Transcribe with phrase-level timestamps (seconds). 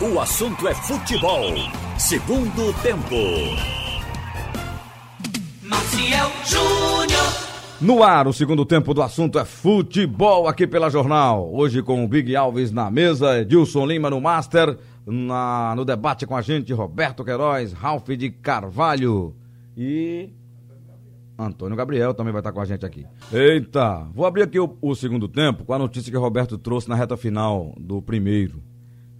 [0.00, 1.56] O assunto é futebol.
[1.98, 3.16] Segundo tempo.
[5.60, 7.24] Maciel Júnior.
[7.80, 11.52] No ar, o segundo tempo do assunto é futebol aqui pela Jornal.
[11.52, 16.36] Hoje com o Big Alves na mesa, Edilson Lima no Master, na, no debate com
[16.36, 19.34] a gente, Roberto Queiroz, Ralph de Carvalho
[19.76, 20.30] e
[21.36, 23.04] Antônio Gabriel também vai estar com a gente aqui.
[23.32, 26.88] Eita, vou abrir aqui o, o segundo tempo com a notícia que o Roberto trouxe
[26.88, 28.67] na reta final do primeiro.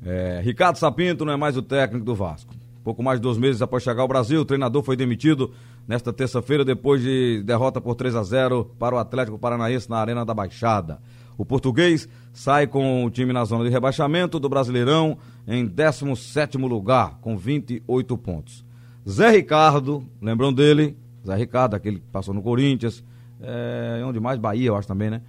[0.08, 2.54] É, Ricardo Sapinto não é mais o técnico do Vasco.
[2.82, 5.52] Pouco mais de dois meses após chegar ao Brasil, o treinador foi demitido
[5.86, 10.24] nesta terça-feira depois de derrota por 3 a 0 para o Atlético Paranaense na Arena
[10.24, 10.98] da Baixada.
[11.36, 17.18] O português sai com o time na zona de rebaixamento do Brasileirão em 17º lugar,
[17.20, 18.64] com 28 pontos.
[19.06, 20.96] Zé Ricardo, lembram dele?
[21.26, 23.04] Zé Ricardo, aquele que passou no Corinthians,
[23.42, 24.38] é, onde mais?
[24.38, 25.20] Bahia, eu acho também, né?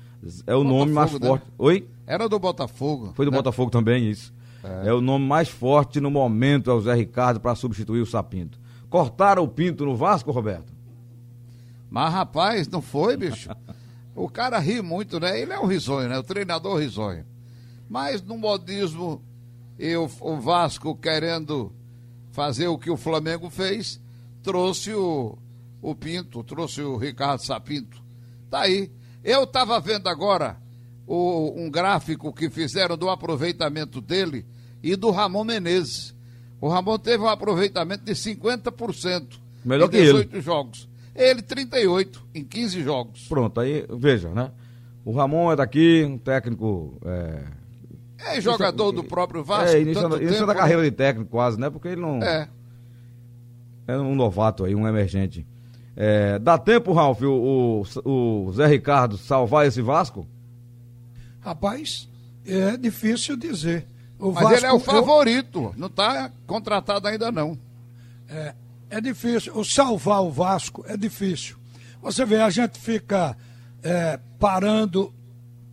[0.48, 1.28] É o Botafogo, nome mais né?
[1.28, 1.46] forte.
[1.58, 1.88] Oi?
[2.08, 3.12] Era do Botafogo.
[3.14, 3.38] Foi do né?
[3.38, 4.34] Botafogo também, isso.
[4.64, 4.94] É.
[4.94, 8.60] o nome mais forte no momento, é o Zé Ricardo, para substituir o Sapinto.
[8.90, 10.74] Cortaram o Pinto no Vasco, Roberto?
[11.90, 13.50] Mas, rapaz, não foi, bicho.
[14.16, 15.40] o cara ri muito, né?
[15.40, 16.18] Ele é um risonho, né?
[16.18, 17.26] O treinador risonho.
[17.88, 19.22] Mas, no modismo,
[19.78, 20.08] e o,
[20.40, 21.72] Vasco querendo
[22.32, 24.00] fazer o que o Flamengo fez,
[24.44, 25.38] trouxe o,
[25.82, 28.04] o Pinto, trouxe o Ricardo Sapinto.
[28.50, 28.92] Tá aí.
[29.24, 30.58] Eu tava vendo agora
[31.08, 34.46] o, um gráfico que fizeram do aproveitamento dele
[34.82, 36.16] e do Ramon Menezes.
[36.62, 39.40] O Ramon teve um aproveitamento de 50%.
[39.64, 40.26] Melhor em que ele.
[40.26, 40.90] 18 jogos.
[41.16, 43.28] Ele 38 em 15 jogos.
[43.28, 44.52] Pronto, aí veja, né?
[45.04, 46.98] O Ramon é daqui, um técnico.
[47.06, 47.44] É,
[48.36, 49.76] É jogador do próprio Vasco.
[49.76, 50.60] é início, tanto início tempo, da né?
[50.60, 51.70] carreira de técnico, quase, né?
[51.70, 52.22] Porque ele não.
[52.22, 52.48] É.
[53.88, 55.48] É um novato aí, um emergente.
[55.96, 60.28] É, dá tempo, Ralf, o, o, o Zé Ricardo salvar esse Vasco?
[61.42, 62.08] Rapaz,
[62.46, 63.86] é difícil dizer.
[64.20, 65.74] O Mas ele é o favorito.
[65.78, 67.58] Não está contratado ainda, não.
[68.28, 68.54] É,
[68.90, 69.58] é difícil.
[69.58, 71.56] O salvar o Vasco é difícil.
[72.02, 73.36] Você vê, a gente fica
[73.82, 75.14] é, parando,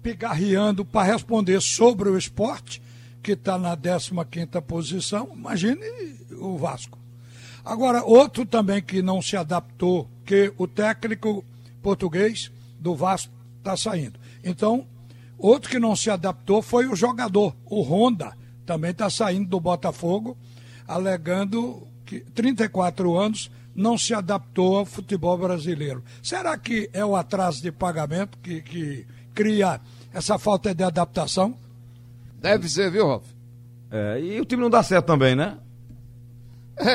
[0.02, 2.80] pigarreando para responder sobre o esporte,
[3.22, 5.30] que está na 15 posição.
[5.34, 5.80] Imagine
[6.38, 6.98] o Vasco.
[7.64, 11.44] Agora, outro também que não se adaptou, que o técnico
[11.82, 14.20] português do Vasco está saindo.
[14.44, 14.86] Então,
[15.36, 18.32] outro que não se adaptou foi o jogador, o Honda,
[18.66, 20.36] também está saindo do Botafogo,
[20.86, 26.02] alegando que 34 anos não se adaptou ao futebol brasileiro.
[26.22, 29.80] Será que é o atraso de pagamento que, que cria
[30.12, 31.54] essa falta de adaptação?
[32.40, 33.24] Deve ser, viu, Rolf?
[33.90, 35.56] É, e o time não dá certo também, né?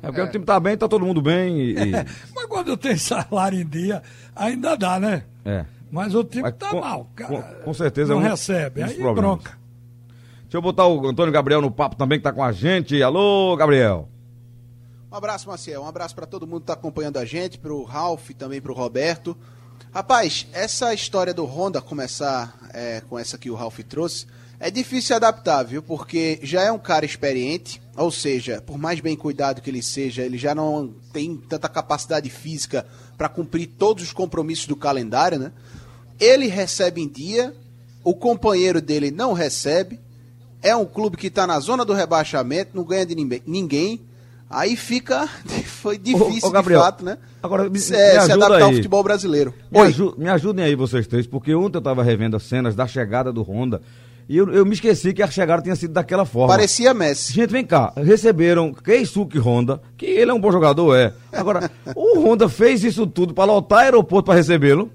[0.00, 1.70] É porque o time tá bem, tá todo mundo bem e.
[1.72, 1.90] e-
[2.34, 4.00] Mas quando tem salário em dia,
[4.34, 5.24] ainda dá, né?
[5.44, 5.64] é.
[5.90, 7.30] Mas o time Mas tá com- mal, cara.
[7.42, 9.16] com- com certeza Não é um recebe, aí problemas.
[9.20, 9.58] bronca.
[10.48, 13.02] Deixa eu botar o Antônio Gabriel no papo também, que tá com a gente.
[13.02, 14.08] Alô, Gabriel.
[15.12, 15.82] Um abraço, Maciel.
[15.82, 18.72] Um abraço para todo mundo que está acompanhando a gente, pro Ralph e também pro
[18.72, 19.36] Roberto.
[19.92, 24.26] Rapaz, essa história do Honda começar é, com essa que o Ralph trouxe,
[24.58, 25.82] é difícil adaptar, viu?
[25.82, 30.22] Porque já é um cara experiente, ou seja, por mais bem cuidado que ele seja,
[30.22, 32.86] ele já não tem tanta capacidade física
[33.18, 35.52] para cumprir todos os compromissos do calendário, né?
[36.18, 37.54] Ele recebe em dia,
[38.02, 40.07] o companheiro dele não recebe,
[40.62, 43.14] é um clube que está na zona do rebaixamento, não ganha de
[43.46, 44.00] ninguém-.
[44.50, 45.28] Aí fica.
[45.66, 47.18] Foi difícil, Ô, ô, Gabriel, de fato, né?
[47.42, 48.76] agora me- se, me é, se ajuda adaptar ao aí.
[48.76, 49.54] futebol brasileiro.
[49.70, 52.86] Me, aju- me ajudem aí vocês três, porque ontem eu tava revendo as cenas da
[52.86, 53.80] chegada do Honda
[54.28, 56.48] e eu, eu me esqueci que a chegada tinha sido daquela forma.
[56.48, 57.32] Parecia Messi.
[57.32, 61.12] Gente, vem cá, receberam Keisuke Honda, que ele é um bom jogador, é.
[61.32, 64.90] Agora, o Honda fez isso tudo para lotar aeroporto para recebê-lo.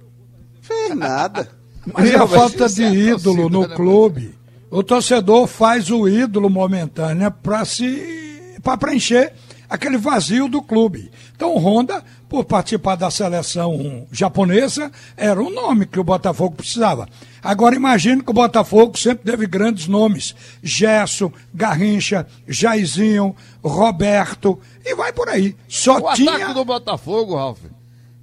[0.61, 1.47] Fez nada.
[1.93, 4.35] Mas é a Realmente, falta de a ídolo no né, clube.
[4.73, 9.31] O torcedor faz o ídolo momentâneo para se para preencher
[9.69, 11.11] aquele vazio do clube.
[11.35, 17.07] Então Honda, por participar da seleção japonesa, era um nome que o Botafogo precisava.
[17.43, 25.13] Agora imagine que o Botafogo sempre teve grandes nomes: Gesso, Garrincha, Jairzinho, Roberto e vai
[25.13, 25.55] por aí.
[25.67, 27.59] Só O tinha ataque do Botafogo, Ralf,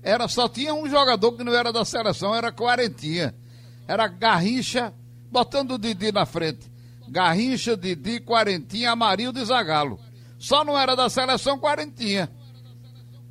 [0.02, 3.36] era, só tinha um jogador que não era da seleção, era Quarentinha.
[3.86, 4.92] Era Garrincha,
[5.30, 6.70] botando o Didi na frente.
[7.08, 9.98] Garrincha, Didi, Quarentinha, Amarildo e Zagalo.
[10.38, 12.30] Só não era da seleção Quarentinha.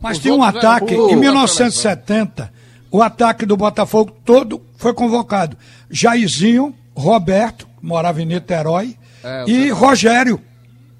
[0.01, 2.53] Mas Os tinha um outros eram ataque, em da 1970,
[2.91, 5.57] o ataque do Botafogo todo foi convocado.
[5.89, 9.69] Jairzinho, Roberto, que morava em Niterói, É, eu e sei.
[9.71, 10.41] Rogério,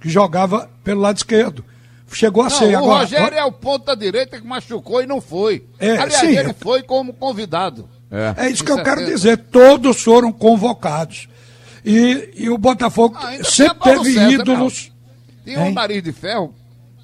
[0.01, 1.63] que jogava pelo lado esquerdo.
[2.11, 2.99] Chegou a Não, ser o agora.
[3.01, 5.65] Rogério é o ponta direita que machucou e não foi.
[5.77, 6.35] É, Aliás, sim.
[6.35, 7.87] ele foi como convidado.
[8.37, 9.15] É isso que eu quero 70.
[9.15, 11.27] dizer, todos foram convocados.
[11.85, 14.91] E, e o Botafogo Ah, sempre teve César, ídolos.
[15.45, 15.73] Tinha um Hein?
[15.73, 16.53] nariz de ferro.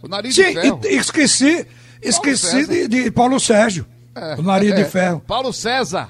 [0.02, 0.82] O nariz Sim, de ferro.
[0.84, 1.66] e- esqueci,
[2.02, 2.72] esqueci César.
[2.74, 3.86] de, de Paulo Sérgio.
[4.16, 5.22] É, o nariz é, de ferro.
[5.26, 6.10] Paulo César.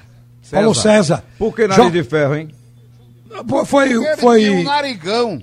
[0.50, 1.24] Paulo César.
[1.38, 2.50] Por que nariz Jo- de ferro, hein?
[3.66, 5.42] Foi, Ele tinha um foi, narigão.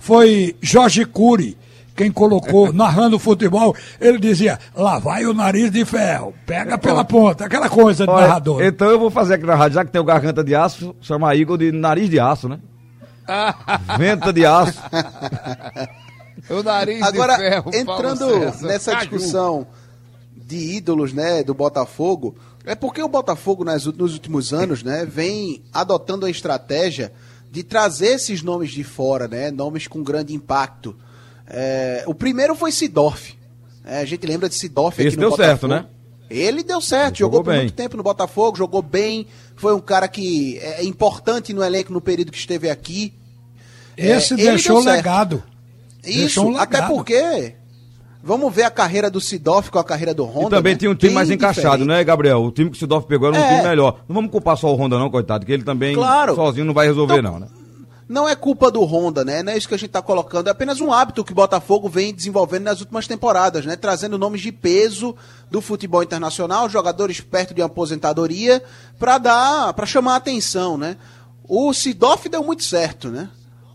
[0.00, 1.56] foi Jorge Cury
[1.94, 7.04] quem colocou, narrando o futebol, ele dizia, lá vai o nariz de ferro, pega pela
[7.04, 8.62] ponta, aquela coisa de Olha, narrador.
[8.62, 11.36] então eu vou fazer aqui na rádio, já que tem o garganta de aço, chamar
[11.36, 12.58] Igor de nariz de aço, né?
[13.98, 14.78] Venta de aço.
[16.50, 17.70] o nariz Agora, de ferro.
[17.70, 18.66] Paulo entrando César.
[18.66, 19.08] nessa Caju.
[19.08, 19.66] discussão
[20.36, 22.36] de ídolos, né, do Botafogo,
[22.66, 27.12] é porque o Botafogo nas, nos últimos anos, né, vem adotando a estratégia
[27.50, 30.94] de trazer esses nomes de fora, né, nomes com grande impacto.
[31.46, 33.34] É, o primeiro foi Sidorf.
[33.84, 35.48] É, a gente lembra de Sidorf Esse aqui no deu Botafogo.
[35.50, 35.86] certo, né?
[36.30, 37.60] Ele deu certo, Ele jogou, jogou por bem.
[37.60, 39.26] muito tempo no Botafogo, jogou bem,
[39.56, 43.12] foi um cara que é importante no elenco no período que esteve aqui.
[43.96, 45.42] Esse É, deixou legado.
[46.02, 46.94] Isso, Deixou um até legado.
[46.94, 47.54] porque.
[48.26, 50.46] Vamos ver a carreira do Sidoff com a carreira do Honda.
[50.46, 50.78] E também né?
[50.78, 51.88] tinha um time Bem mais encaixado, diferente.
[51.88, 52.42] né, Gabriel?
[52.42, 53.56] O time que o Sidorf pegou era um É.
[53.58, 54.00] time melhor.
[54.08, 56.34] Não vamos culpar só o Honda, não, coitado, que ele também Claro.
[56.34, 57.46] sozinho não vai resolver, Então, não, né?
[58.08, 59.42] Não é culpa do Honda, né?
[59.42, 60.48] Não é isso que a gente tá colocando.
[60.48, 63.76] É apenas um hábito que o Botafogo vem desenvolvendo nas últimas temporadas, né?
[63.76, 65.16] Trazendo nomes de peso
[65.50, 68.62] do futebol internacional, jogadores perto de uma aposentadoria,
[68.98, 70.96] para dar, para chamar a atenção, né?
[71.48, 73.30] O Sidoff deu muito certo, né?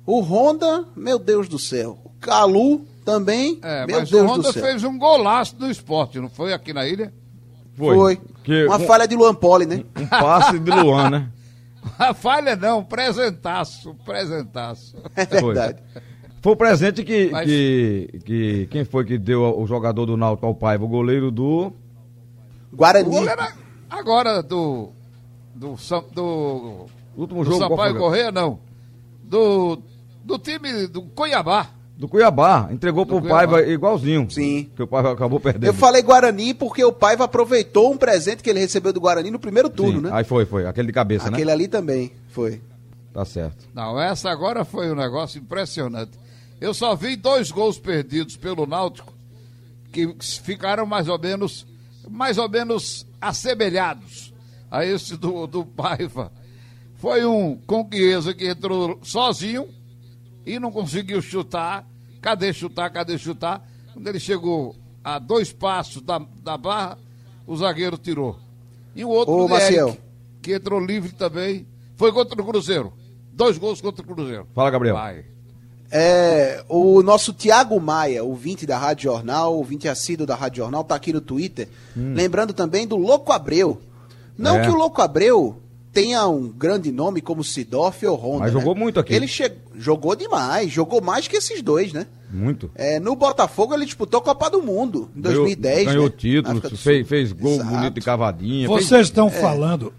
[0.06, 1.98] O Honda, meu Deus do céu.
[2.04, 4.64] O Calu também, É, meu mas Deus o do Honda céu.
[4.64, 7.12] fez um golaço do esporte, não foi aqui na ilha?
[7.76, 8.20] Foi.
[8.44, 9.84] Que, Uma um, falha de Luan Poli, né?
[9.98, 11.30] um passe de Luan, né?
[11.98, 14.98] A falha não, presentaço, presentaço.
[15.16, 15.82] É verdade.
[16.42, 18.68] Foi o presente que, Mas- que, que.
[18.68, 20.86] Quem foi que deu o jogador do Náutico ao Paiva?
[20.86, 21.74] O goleiro do.
[22.72, 23.10] O Guarani.
[23.10, 23.42] goleiro
[23.90, 24.92] agora do.
[25.56, 25.76] Do,
[26.14, 26.86] do,
[27.18, 27.58] Último do jogo.
[27.60, 28.00] qual Sampaio foi?
[28.00, 28.60] Correia, não.
[29.24, 29.82] Do,
[30.24, 31.68] do time do Cuiabá.
[32.00, 32.70] Do Cuiabá.
[32.72, 33.46] Entregou pro Cuiabá.
[33.46, 34.32] Paiva igualzinho.
[34.32, 34.72] Sim.
[34.74, 35.66] Que o Paiva acabou perdendo.
[35.66, 39.38] Eu falei Guarani porque o Paiva aproveitou um presente que ele recebeu do Guarani no
[39.38, 40.10] primeiro turno, Sim, né?
[40.14, 40.66] Aí foi, foi.
[40.66, 41.52] Aquele de cabeça, Aquele né?
[41.52, 42.62] ali também foi.
[43.14, 43.68] Tá certo.
[43.74, 46.12] Não, essa agora foi um negócio impressionante.
[46.62, 49.14] Eu só vi dois gols perdidos pelo Náutico
[49.92, 51.68] que ficaram mais ou menos
[52.10, 54.34] mais ou menos assemelhados
[54.72, 56.32] a esse do, do Paiva.
[56.96, 59.68] Foi um com Chiesa que entrou sozinho
[60.56, 61.86] e não conseguiu chutar.
[62.22, 62.90] Cadê chutar?
[62.90, 63.68] Cadê chutar?
[63.94, 66.98] Quando ele chegou a dois passos da, da barra,
[67.48, 68.38] o zagueiro tirou.
[68.96, 69.98] E o outro Ô, do Eric, Maciel.
[70.42, 71.66] que entrou livre também,
[71.96, 72.92] foi contra o Cruzeiro.
[73.32, 74.48] Dois gols contra o Cruzeiro.
[74.54, 74.96] Fala, Gabriel.
[74.96, 75.26] Vai.
[75.92, 80.94] É, o nosso Tiago Maia, ouvinte da Rádio Jornal, ouvinte assíduo da Rádio Jornal, tá
[80.96, 81.68] aqui no Twitter.
[81.96, 83.82] Lembrando também do Louco Abreu.
[84.38, 84.62] Não É.
[84.62, 85.60] que o Louco Abreu
[85.92, 88.40] tenha um grande nome como Sidoff ou Honda.
[88.40, 88.60] Mas né?
[88.60, 89.14] jogou muito aqui.
[89.14, 89.52] Ele che...
[89.76, 92.06] jogou demais, jogou mais que esses dois, né?
[92.32, 92.70] Muito.
[92.76, 95.76] É, no Botafogo ele disputou a Copa do Mundo em 2010.
[95.78, 96.16] Ganhou, ganhou né?
[96.16, 97.70] títulos, África do fez, fez gol Exato.
[97.70, 98.68] bonito de cavadinha.
[98.68, 99.32] fez- Vocês estão É.
[99.32, 99.92] falando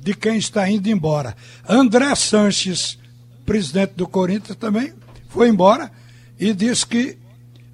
[0.00, 1.36] de quem está indo embora.
[1.68, 2.98] André Sanches,
[3.46, 4.92] presidente do Corinthians, também
[5.28, 5.90] foi embora
[6.38, 7.16] e disse que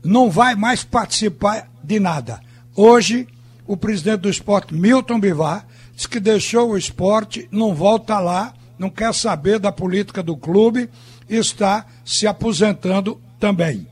[0.02, 2.40] não vai mais participar de nada.
[2.76, 3.26] Hoje,
[3.66, 8.91] o presidente do esporte, Milton Bivar, disse que deixou o esporte, não volta lá, não
[8.91, 10.88] quer saber da política do clube,
[11.29, 13.87] está se aposentando também.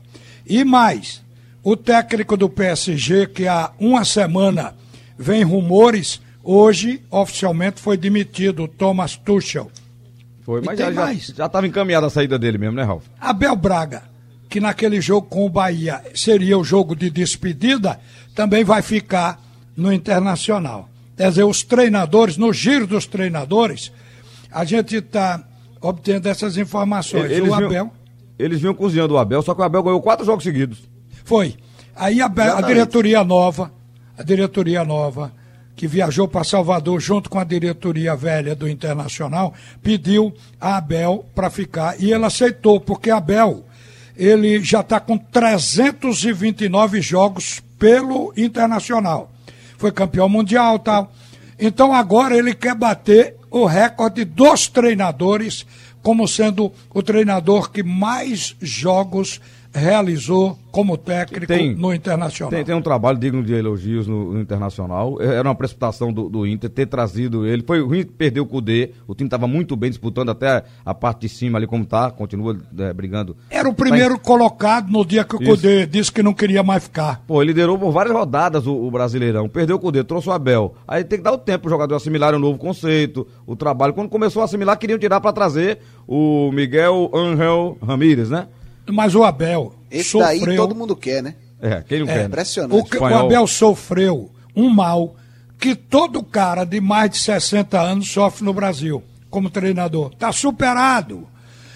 [0.45, 1.23] E mais,
[1.63, 4.75] o técnico do PSG, que há uma semana
[5.17, 9.71] vem rumores, hoje oficialmente foi demitido, o Thomas Tuchel.
[10.41, 11.27] Foi, mas já, mais.
[11.27, 13.05] já tava encaminhada a saída dele mesmo, né, Ralf?
[13.19, 14.03] Abel Braga,
[14.49, 17.99] que naquele jogo com o Bahia seria o jogo de despedida,
[18.35, 19.41] também vai ficar
[19.75, 20.89] no Internacional.
[21.15, 23.91] Quer dizer, os treinadores, no giro dos treinadores,
[24.51, 25.43] a gente está
[25.81, 27.25] obtendo essas informações.
[27.25, 27.93] Eles o vinham- Abel
[28.39, 30.79] Eles vinham cozinhando o Abel, só que o Abel ganhou quatro jogos seguidos.
[31.23, 31.55] foi.
[31.95, 33.71] Aí a, a diretoria nova,
[34.17, 35.31] a diretoria nova,
[35.75, 39.53] que viajou para Salvador junto com a diretoria velha do Internacional,
[39.83, 43.63] pediu a Abel para ficar e ele aceitou, porque Abel
[44.17, 49.31] ele já está com 329 jogos pelo Internacional.
[49.83, 51.11] Foi campeão mundial tal.
[51.59, 55.65] Então agora ele quer bater o recorde dos treinadores
[56.01, 59.41] como sendo o treinador que mais jogos
[59.73, 62.51] realizou como técnico Tem- no Internacional.
[62.51, 65.21] Tem, tem um trabalho digno de elogios no, no Internacional.
[65.21, 67.63] É, Era uma precipitação do, do Inter ter trazido ele.
[67.65, 68.91] Foi ruim perder o Cudê.
[69.07, 72.11] O time estava muito bem disputando até a parte de cima ali como tá.
[72.11, 73.35] Continua é, brigando.
[73.49, 75.51] Era o primeiro colocado no dia que o Isso.
[75.51, 77.23] Cudê disse que não queria mais ficar.
[77.27, 79.49] Pô, ele liderou por várias rodadas o, o Brasileirão.
[79.49, 80.75] Perdeu o Cudê, trouxe o Abel.
[80.87, 83.93] Aí tem que dar o tempo pro jogador assimilar o novo conceito, o trabalho.
[83.93, 88.47] Quando começou a assimilar, queriam tirar para trazer o Miguel Angel Ramírez, né?
[88.91, 90.45] Mas o Abel Esse sofreu.
[90.45, 91.35] daí todo mundo quer, né?
[91.61, 92.25] É, não É, quer.
[92.25, 92.79] Impressionante.
[92.81, 93.05] O, que- o.
[93.05, 95.15] Abel sofreu um mal
[95.59, 100.11] que todo cara de mais de 60 anos sofre no Brasil, como treinador.
[100.11, 101.25] Está superado.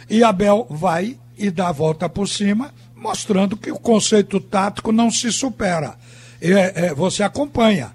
[0.09, 5.09] E Abel vai e dá a volta por cima, mostrando que o conceito tático não
[5.09, 5.95] se supera.
[6.41, 7.91] É, é, você acompanha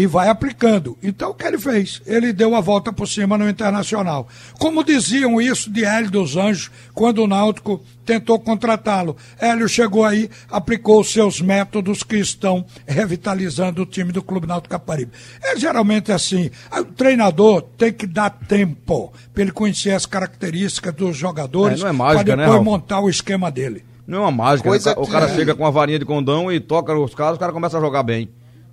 [0.00, 0.96] e vai aplicando.
[1.02, 2.00] Então, o que ele fez?
[2.06, 4.28] Ele deu a volta por cima no Internacional.
[4.58, 9.16] Como diziam isso de Hélio dos Anjos, quando o Náutico tentou contratá-lo.
[9.40, 14.70] Hélio chegou aí, aplicou os seus métodos que estão revitalizando o time do Clube Náutico
[14.72, 15.12] Caparibe.
[15.42, 21.16] É geralmente assim, o treinador tem que dar tempo para ele conhecer as características dos
[21.16, 22.64] jogadores É, é para né, depois Ralf?
[22.64, 23.84] montar o esquema dele.
[24.06, 24.68] Não é uma mágica.
[24.68, 24.72] né?
[24.72, 27.14] Coisa O ca- O que- cara chega com uma varinha de condão e toca os
[27.14, 28.28] caras, os caras começam a jogar bem.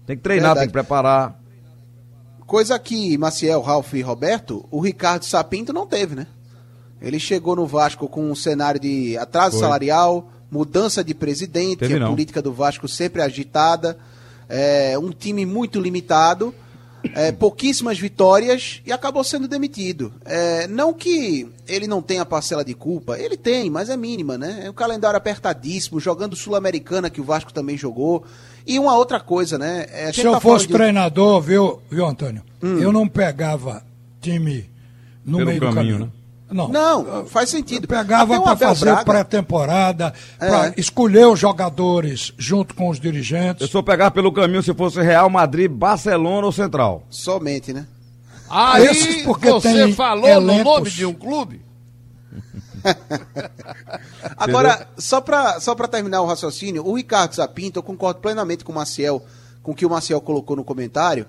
[0.05, 0.59] Tem que treinar, Verdade.
[0.59, 1.39] tem que preparar.
[2.45, 6.27] Coisa que Maciel, Ralf e Roberto, o Ricardo Sapinto não teve, né?
[7.01, 9.61] Ele chegou no Vasco com um cenário de atraso Foi.
[9.61, 12.09] salarial, mudança de presidente, Teve a não.
[12.09, 13.97] política do Vasco sempre agitada,
[14.47, 16.53] é, um time muito limitado,
[17.13, 20.13] é, pouquíssimas vitórias e acabou sendo demitido.
[20.25, 24.61] É, não que ele não tenha parcela de culpa, ele tem, mas é mínima, né?
[24.65, 28.23] É um calendário apertadíssimo, jogando Sul-Americana, que o Vasco também jogou.
[28.65, 29.85] E uma outra coisa, né?
[29.91, 32.41] É, Se eu tá fosse de- treinador, viu, viu, Antônio?
[32.61, 33.83] Eu não pegava
[34.19, 34.67] time
[35.23, 36.05] no Pelo meio do caminho, caminho.
[36.07, 36.11] né?
[36.49, 36.67] Não.
[36.69, 37.85] Não, faz sentido.
[37.85, 40.47] Eu pegava para fazer pré-temporada, É.
[40.47, 43.69] para escolher os jogadores junto com os Eu dirigentes.
[43.69, 47.03] sou pegar pelo caminho se fosse Real Madrid, Barcelona ou Central.
[47.09, 47.87] Somente, né?
[48.47, 50.63] Aí Esses porque você tem falou no elencos.
[50.63, 51.61] nome de um clube?
[54.37, 58.71] Agora, só pra, só pra terminar o raciocínio, o Ricardo Zapinto, eu concordo plenamente com
[58.71, 59.23] o Maciel,
[59.63, 61.25] com o que o Maciel colocou no comentário.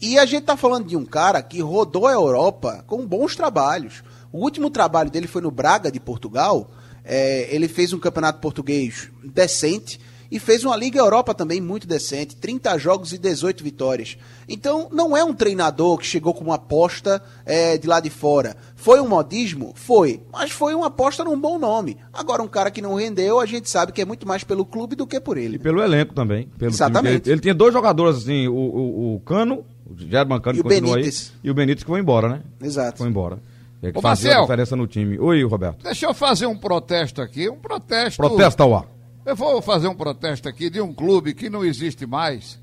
[0.00, 4.02] E a gente tá falando de um cara que rodou a Europa com bons trabalhos.
[4.32, 6.70] O último trabalho dele foi no Braga de Portugal.
[7.04, 9.98] É, ele fez um campeonato português decente
[10.30, 12.36] e fez uma Liga Europa também muito decente.
[12.36, 14.16] 30 jogos e 18 vitórias.
[14.48, 18.56] Então, não é um treinador que chegou com uma aposta é, de lá de fora.
[18.76, 19.72] Foi um modismo?
[19.74, 20.20] Foi.
[20.32, 21.96] Mas foi uma aposta num bom nome.
[22.12, 24.94] Agora, um cara que não rendeu, a gente sabe que é muito mais pelo clube
[24.94, 25.58] do que por E ele.
[25.58, 26.46] pelo elenco também.
[26.56, 26.70] Pelo.
[26.70, 27.22] Exatamente.
[27.28, 30.68] Ele, ele tinha dois jogadores, assim, o, o, o Cano, o German Cano, E que
[30.68, 31.32] o continua aí, Benítez.
[31.42, 32.42] e o Benítez que foi embora, né?
[32.62, 32.98] Exato.
[32.98, 33.40] Foi embora.
[33.82, 34.38] É que Ô, fazia Marcel.
[34.38, 35.18] a diferença no time.
[35.18, 35.82] Oi, Roberto.
[35.82, 38.16] Deixa eu fazer um protesto aqui, um protesto.
[38.16, 38.86] Protesta ao ar.
[39.24, 42.58] Eu vou fazer um protesto aqui de um clube que não existe mais,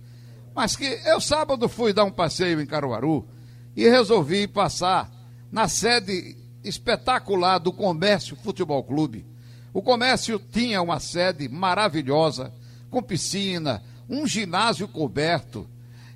[0.55, 3.27] mas que eu sábado fui dar um passeio em Caruaru
[3.75, 5.09] e resolvi passar
[5.51, 9.25] na sede espetacular do Comércio Futebol Clube.
[9.74, 12.51] O comércio tinha uma sede maravilhosa,
[12.89, 15.67] com piscina, um ginásio coberto.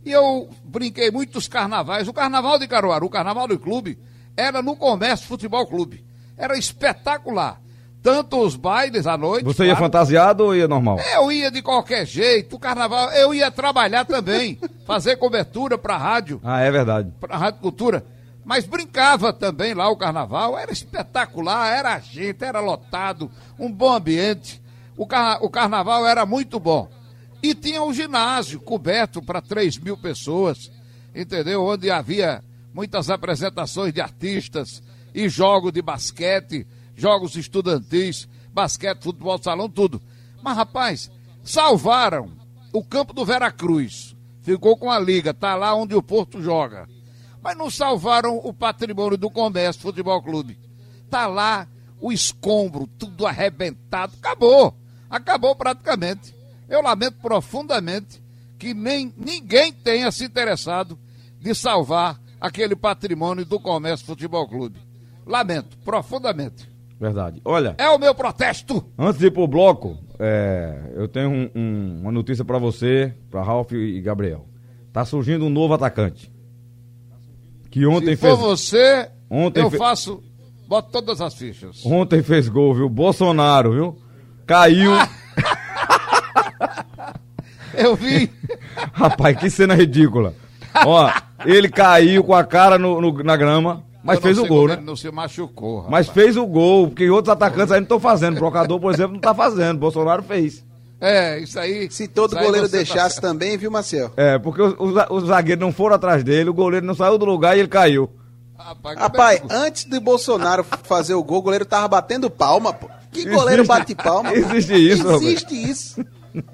[0.03, 2.07] E eu brinquei muitos carnavais.
[2.07, 3.99] O carnaval de Caruaru, o carnaval do clube,
[4.35, 6.03] era no Comércio Futebol Clube.
[6.37, 7.59] Era espetacular.
[8.03, 9.43] Tanto os bailes à noite.
[9.45, 10.97] Você ia claro, fantasiado ou ia normal?
[11.13, 16.41] eu ia de qualquer jeito, o carnaval, eu ia trabalhar também, fazer cobertura para rádio,
[16.43, 17.11] Ah, é verdade.
[17.19, 18.03] para Rádio Cultura.
[18.43, 24.59] Mas brincava também lá o carnaval, era espetacular, era gente, era lotado, um bom ambiente.
[24.97, 26.89] O, car- o carnaval era muito bom.
[27.43, 30.71] E tinha um ginásio coberto para 3 mil pessoas,
[31.13, 31.63] entendeu?
[31.63, 34.81] Onde havia muitas apresentações de artistas
[35.13, 40.01] e jogos de basquete, jogos estudantis, basquete, futebol de salão, tudo.
[40.41, 41.11] Mas, rapaz,
[41.43, 42.31] salvaram
[42.73, 44.15] o campo do Veracruz.
[44.41, 46.87] Ficou com a liga, tá lá onde o Porto joga.
[47.41, 50.57] Mas não salvaram o patrimônio do Comércio Futebol Clube.
[51.09, 51.67] Tá lá
[51.99, 54.13] o escombro, tudo arrebentado.
[54.19, 54.75] Acabou.
[55.09, 56.35] Acabou praticamente.
[56.69, 58.21] Eu lamento profundamente
[58.57, 60.97] que nem ninguém tenha se interessado
[61.39, 64.77] de salvar aquele patrimônio do Comércio Futebol Clube.
[65.25, 66.69] Lamento profundamente.
[66.99, 67.39] Verdade.
[67.45, 68.83] Olha, É o meu protesto.
[68.97, 73.41] antes de ir pro bloco, é, eu tenho um- um- uma notícia pra você, pra
[73.43, 74.45] Ralf e Gabriel.
[74.91, 76.29] Tá surgindo um novo atacante.
[77.69, 80.21] Que ontem Se for fez, você, Ontem eu fe- faço,
[80.67, 81.85] boto todas as fichas.
[81.85, 82.89] ontem fez gol, viu?
[82.89, 83.97] Bolsonaro, viu?
[84.45, 84.91] Caiu.
[87.73, 88.29] Eu vi.
[88.93, 90.33] Rapaz, que cena ridícula.
[90.85, 91.11] Ó,
[91.45, 94.73] ele caiu com a cara no, no- na grama, Mas fez o gol, né?
[94.75, 95.77] Ele não se machucou.
[95.81, 95.91] rapaz.
[95.91, 98.35] Mas fez o gol, porque outros atacantes aí não estão fazendo.
[98.37, 99.77] O Brocador, por exemplo, não está fazendo.
[99.79, 100.63] Bolsonaro fez.
[100.99, 101.89] É, isso aí.
[101.89, 103.21] Se todo goleiro tá deixasse certo.
[103.21, 104.11] também, viu, Marcel?
[104.15, 107.25] É, porque os, os, os zagueiros não foram atrás dele, o goleiro não saiu do
[107.25, 108.07] lugar e ele caiu.
[108.57, 112.71] Rapaz, é Rapaz, que- antes de Bolsonaro fazer o gol, o goleiro tava batendo palma,
[112.71, 112.87] pô.
[113.11, 114.31] Que goleiro Existe- bate palma?
[114.33, 115.11] existe isso.
[115.11, 116.05] Existe isso.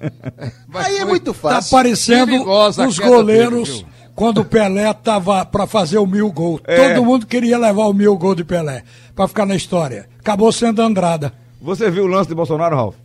[0.68, 1.72] Mas Aí é muito Tá fácil.
[1.72, 3.88] parecendo Perigosa a os goleiros dele?
[4.18, 6.60] Quando o Pelé tava para fazer o mil gol.
[6.66, 6.90] É.
[6.90, 8.84] Todo mundo queria levar o mil gol de Pelé
[9.16, 10.10] para ficar na história.
[10.20, 11.32] Acabou sendo Andrada.
[11.62, 12.96] Você viu o lance de Bolsonaro, Ralf?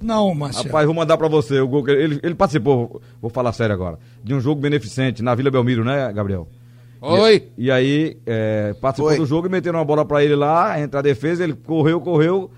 [0.00, 0.64] Não, Marcelo.
[0.68, 3.98] Rapaz, vou mandar pra você o gol que ele, ele participou, vou falar sério agora,
[4.24, 6.48] de um jogo beneficente na Vila Belmiro, né, Gabriel?
[7.02, 7.48] Oi.
[7.58, 9.18] E aí, é, participou Foi.
[9.18, 12.50] do jogo e meteram uma bola pra ele lá, entra a defesa, ele correu, correu,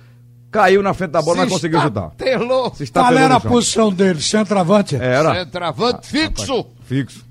[0.49, 2.12] caiu na frente da bola, mas Se conseguiu chutar.
[2.12, 2.73] estatelou.
[2.73, 4.21] Se Qual era a posição dele?
[4.21, 4.95] Centroavante?
[4.95, 6.67] Era Centroavante fixo.
[6.83, 7.25] fixo,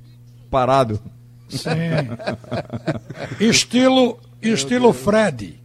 [0.49, 0.99] parado.
[1.49, 1.69] Sim.
[3.39, 5.61] estilo, estilo Fred.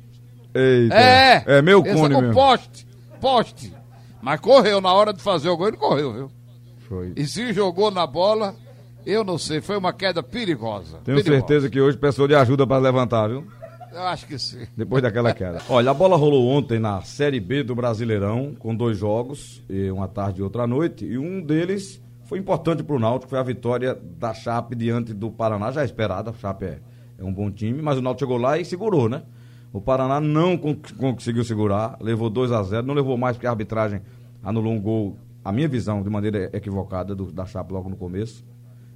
[0.54, 0.94] Eita.
[0.94, 1.44] É.
[1.46, 2.34] É meu cone mesmo.
[2.34, 2.86] poste.
[3.20, 3.72] Poste.
[4.20, 6.30] Mas correu na hora de fazer o gol, ele correu, viu?
[6.88, 7.12] Foi.
[7.16, 8.54] E se jogou na bola,
[9.04, 10.98] eu não sei, foi uma queda perigosa.
[11.04, 11.30] Tenho perigosa.
[11.30, 13.44] certeza que hoje precisou de ajuda pra levantar, viu?
[13.92, 14.66] Eu acho que sim.
[14.76, 15.60] Depois daquela queda.
[15.68, 20.08] Olha, a bola rolou ontem na Série B do Brasileirão, com dois jogos, e uma
[20.08, 24.32] tarde e outra noite, e um deles foi importante pro Náutico, foi a vitória da
[24.34, 26.78] Chape diante do Paraná, já esperada, a Chape é,
[27.18, 29.22] é um bom time, mas o Náutico chegou lá e segurou, né?
[29.72, 33.50] O Paraná não con- conseguiu segurar, levou 2 a 0 não levou mais porque a
[33.50, 34.00] arbitragem
[34.42, 38.44] anulou um gol, a minha visão, de maneira equivocada do- da Chape logo no começo.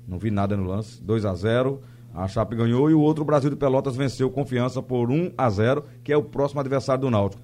[0.07, 1.03] Não vi nada no lance.
[1.03, 1.81] 2 a 0
[2.15, 5.51] A Chape ganhou e o outro o Brasil de Pelotas venceu confiança por 1 a
[5.51, 7.43] 0 que é o próximo adversário do Náutico.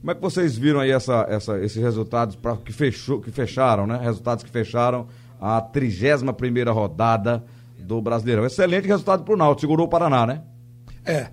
[0.00, 3.86] Como é que vocês viram aí essa, essa, esses resultados pra, que, fechou, que fecharam,
[3.86, 3.98] né?
[4.02, 5.06] Resultados que fecharam
[5.42, 7.44] a 31 primeira rodada
[7.76, 8.46] do Brasileirão.
[8.46, 10.42] Excelente resultado pro Náutico, segurou o Paraná, né?
[11.04, 11.26] É.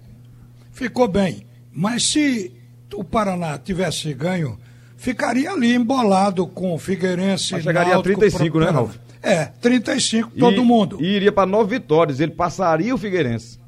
[0.72, 1.46] Ficou bem.
[1.72, 2.52] Mas se
[2.96, 4.58] o Paraná tivesse ganho,
[4.98, 7.54] ficaria ali embolado com o Figueirense.
[7.54, 8.80] Mas chegaria a Náutico, 35, né, Paraná.
[8.80, 8.96] Ralf?
[9.22, 10.98] É, 35, todo E- mundo.
[11.00, 13.60] E iria para nove vitórias, ele passaria o Figueirense.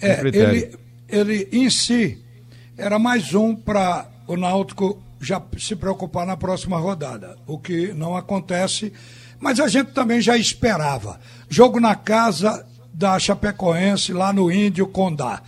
[0.00, 2.22] É, ele, ele em si
[2.76, 8.14] era mais um para o Náutico já se preocupar na próxima rodada, o que não
[8.16, 8.92] acontece,
[9.40, 11.20] mas a gente também já esperava.
[11.48, 15.42] Jogo na casa da Chapecoense, lá no Índio Condá.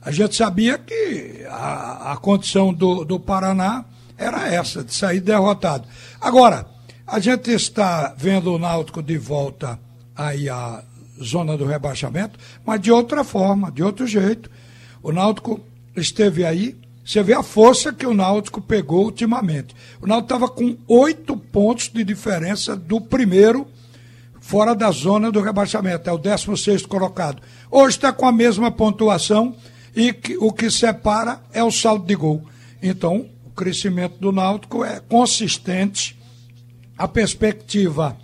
[0.00, 3.84] A gente sabia que a, a condição do, do Paraná
[4.16, 5.86] era essa, de sair derrotado.
[6.20, 6.66] Agora,
[7.06, 9.78] a gente está vendo o Náutico de volta
[10.16, 10.82] aí à
[11.22, 14.50] zona do rebaixamento, mas de outra forma, de outro jeito.
[15.02, 15.60] O Náutico
[15.96, 19.74] esteve aí, você vê a força que o Náutico pegou ultimamente.
[20.00, 23.66] O Náutico estava com oito pontos de diferença do primeiro
[24.40, 27.42] fora da zona do rebaixamento, é o 16 colocado.
[27.70, 29.56] Hoje está com a mesma pontuação
[29.96, 32.42] e que- o que separa é o saldo de gol.
[32.82, 36.18] Então, o crescimento do Náutico é consistente.
[36.96, 38.16] A perspectiva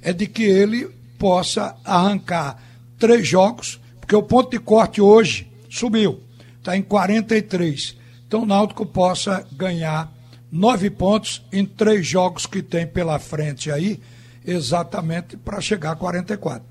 [0.00, 0.88] é de que ele
[1.18, 2.62] possa arrancar
[2.98, 6.20] três jogos, porque o ponto de corte hoje subiu,
[6.58, 7.97] está em 43.
[8.28, 10.12] Então o Náutico possa ganhar
[10.52, 13.98] nove pontos em três jogos que tem pela frente aí,
[14.46, 16.62] exatamente para chegar a 44.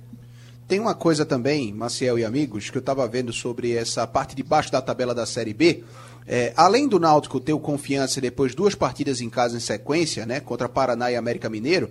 [0.67, 4.43] Tem uma coisa também, Maciel e amigos, que eu estava vendo sobre essa parte de
[4.43, 5.83] baixo da tabela da Série B.
[6.27, 10.39] É, além do Náutico ter o confiança depois duas partidas em casa em sequência, né,
[10.39, 11.89] contra Paraná e América Mineiro,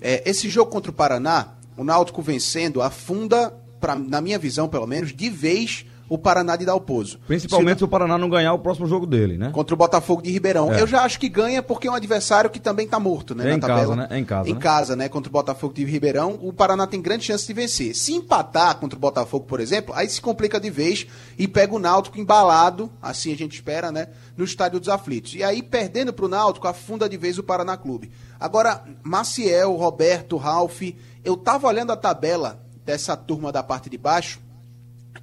[0.00, 4.86] é, esse jogo contra o Paraná, o Náutico vencendo, afunda, pra, na minha visão pelo
[4.86, 7.18] menos, de vez o Paraná de Dalpozo.
[7.26, 9.50] Principalmente se o Paraná não ganhar o próximo jogo dele, né?
[9.50, 10.72] contra o Botafogo de Ribeirão.
[10.72, 10.80] É.
[10.80, 13.50] Eu já acho que ganha porque é um adversário que também está morto, né?
[13.50, 13.80] É em tabela.
[13.80, 14.08] casa, né?
[14.10, 14.60] É em casa, Em né?
[14.60, 15.08] casa, né?
[15.08, 17.94] Contra o Botafogo de Ribeirão, o Paraná tem grande chance de vencer.
[17.94, 21.06] Se empatar contra o Botafogo, por exemplo, aí se complica de vez
[21.38, 24.08] e pega o Náutico embalado, assim a gente espera, né?
[24.36, 25.34] No Estádio dos Aflitos.
[25.34, 28.10] E aí, perdendo para o Náutico, afunda de vez o Paraná Clube.
[28.38, 30.82] Agora, Maciel, Roberto, Ralph,
[31.24, 34.40] eu tava olhando a tabela dessa turma da parte de baixo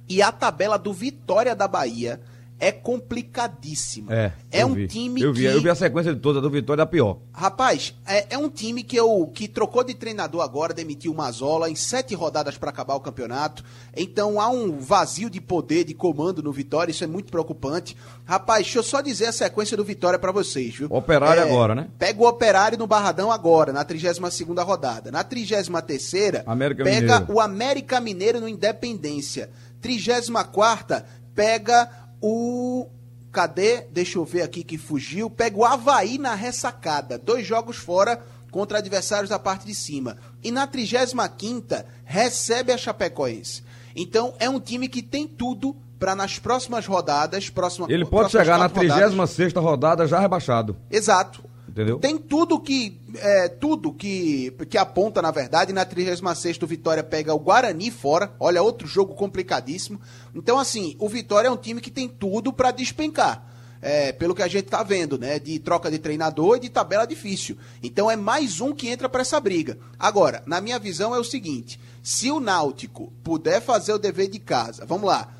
[0.08, 2.20] e a tabela do Vitória da Bahia
[2.58, 4.12] é complicadíssima.
[4.12, 4.32] É.
[4.50, 4.86] É eu um vi.
[4.86, 5.46] time eu vi, que.
[5.46, 7.18] Eu vi a sequência de toda do Vitória da pior.
[7.32, 11.68] Rapaz, é, é um time que, eu, que trocou de treinador agora, demitiu o Mazola
[11.68, 13.62] em sete rodadas para acabar o campeonato.
[13.94, 17.96] Então há um vazio de poder, de comando no Vitória, isso é muito preocupante.
[18.24, 20.88] Rapaz, deixa eu só dizer a sequência do Vitória para vocês, viu?
[20.90, 21.88] Operário agora, né?
[21.98, 25.10] Pega o Operário no Barradão agora, na 32ª rodada.
[25.10, 27.34] Na 33ª, América pega Mineiro.
[27.34, 29.50] o América Mineiro no Independência.
[29.82, 31.88] 34ª, pega
[32.20, 32.88] o
[33.32, 33.82] Cadê?
[33.92, 35.28] Deixa eu ver aqui que fugiu.
[35.28, 37.18] Pega o Havaí na ressacada.
[37.18, 40.16] Dois jogos fora contra adversários da parte de cima.
[40.42, 43.62] E na 35 recebe a Chapecoense.
[43.94, 48.58] Então é um time que tem tudo para nas próximas rodadas, próxima, Ele pode chegar
[48.58, 50.76] na quatro rodadas- 36 rodada já rebaixado.
[50.90, 51.44] Exato.
[51.76, 51.98] Entendeu?
[51.98, 57.34] Tem tudo que é, tudo que, que aponta, na verdade, na 36 o Vitória pega
[57.34, 58.32] o Guarani fora.
[58.40, 60.00] Olha, outro jogo complicadíssimo.
[60.34, 63.52] Então, assim, o Vitória é um time que tem tudo para despencar.
[63.82, 65.38] É, pelo que a gente tá vendo, né?
[65.38, 67.58] De troca de treinador e de tabela difícil.
[67.82, 69.78] Então é mais um que entra para essa briga.
[69.98, 74.38] Agora, na minha visão é o seguinte: se o Náutico puder fazer o dever de
[74.38, 75.35] casa, vamos lá,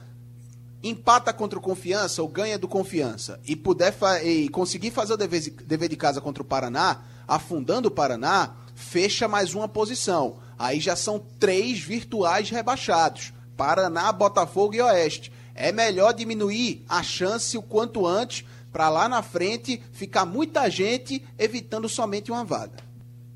[0.82, 5.16] empata contra o Confiança ou ganha do Confiança e puder fa- e conseguir fazer o
[5.16, 10.36] dever de, dever de casa contra o Paraná, afundando o Paraná, fecha mais uma posição.
[10.58, 15.32] Aí já são três virtuais rebaixados: Paraná, Botafogo e Oeste.
[15.54, 21.22] É melhor diminuir a chance o quanto antes para lá na frente ficar muita gente
[21.38, 22.84] evitando somente uma vaga.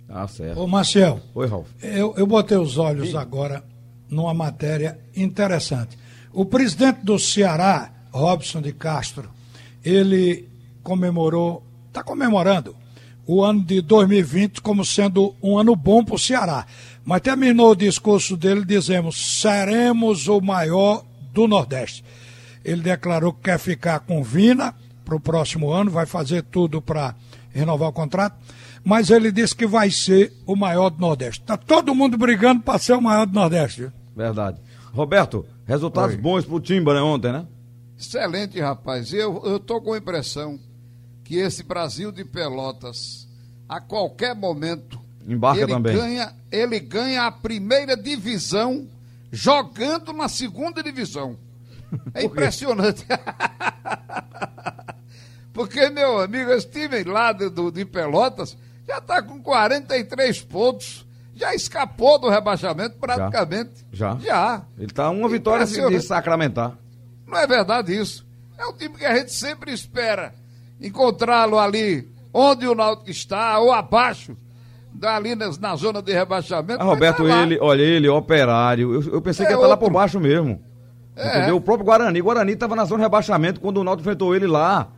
[0.06, 0.58] Ah, certo.
[0.60, 1.68] Ô, Marcel, Oi, Ralf.
[1.80, 3.64] eu, eu botei os olhos agora
[4.08, 5.96] numa matéria interessante.
[6.32, 9.30] O presidente do Ceará, Robson de Castro,
[9.84, 10.48] ele
[10.82, 12.76] comemorou, está comemorando
[13.26, 16.66] o ano de 2020 como sendo um ano bom para o Ceará.
[17.04, 22.04] Mas terminou o discurso dele dizendo: seremos o maior do Nordeste.
[22.64, 27.14] Ele declarou que quer ficar com Vina para o próximo ano, vai fazer tudo para
[27.52, 28.36] renovar o contrato,
[28.84, 31.40] mas ele disse que vai ser o maior do Nordeste.
[31.40, 33.90] Está todo mundo brigando para ser o maior do Nordeste.
[34.14, 34.58] Verdade.
[34.92, 36.20] Roberto, resultados Oi.
[36.20, 37.46] bons pro Timba, né, ontem, né?
[37.98, 39.12] Excelente, rapaz.
[39.12, 40.58] Eu, eu tô com a impressão
[41.24, 43.28] que esse Brasil de Pelotas,
[43.68, 45.96] a qualquer momento, Embarca ele também.
[45.96, 48.88] ganha, ele ganha a primeira divisão
[49.30, 51.36] jogando na segunda divisão.
[52.14, 53.04] É impressionante.
[55.52, 61.04] Porque, meu amigo, esse time lá do, de Pelotas já está com 43 pontos.
[61.40, 63.86] Já escapou do rebaixamento praticamente.
[63.90, 64.18] Já.
[64.20, 64.62] Já.
[64.78, 66.76] Ele tá uma vitória de, de sacramentar.
[67.26, 68.26] Não é verdade isso.
[68.58, 70.34] É um time que a gente sempre espera
[70.78, 74.36] encontrá-lo ali onde o Náutico está, ou abaixo,
[74.92, 76.80] dali na, na zona de rebaixamento.
[76.80, 77.42] Ah, Roberto, tá lá.
[77.42, 78.92] ele, olha, ele, operário.
[78.94, 79.86] Eu, eu pensei É que ia estar lá outro.
[79.86, 80.62] por baixo mesmo.
[81.16, 81.38] É.
[81.38, 81.56] Entendeu?
[81.56, 82.20] O próprio Guarani.
[82.20, 84.88] O Guarani estava na zona de rebaixamento quando o Náutico enfrentou ele lá.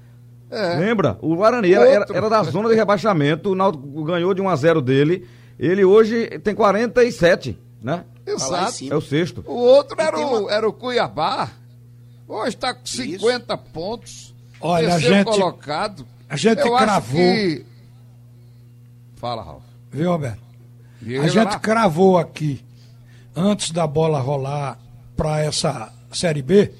[0.50, 0.76] É.
[0.76, 1.16] Lembra?
[1.22, 3.50] O Guarani era, era da zona de rebaixamento.
[3.50, 5.26] O Náutico ganhou de 1 a 0 dele.
[5.64, 8.04] Ele hoje tem 47, né?
[8.24, 8.72] Tá Exato.
[8.72, 8.94] cima.
[8.94, 9.44] É o sexto.
[9.46, 11.50] O outro era o, uma- era o Cuiabá.
[12.26, 14.34] Hoje está com 50 pontos.
[14.60, 16.06] Olha, a terceiro gente- colocado.
[16.28, 17.20] a gente Eu cravou.
[17.20, 17.64] que-
[19.16, 19.62] Fala, Ralf.
[19.90, 20.40] Viu, Roberto?
[21.00, 21.58] Diga A gente lá.
[21.60, 22.64] cravou aqui,
[23.36, 24.78] antes da bola rolar
[25.16, 26.72] para essa Série B,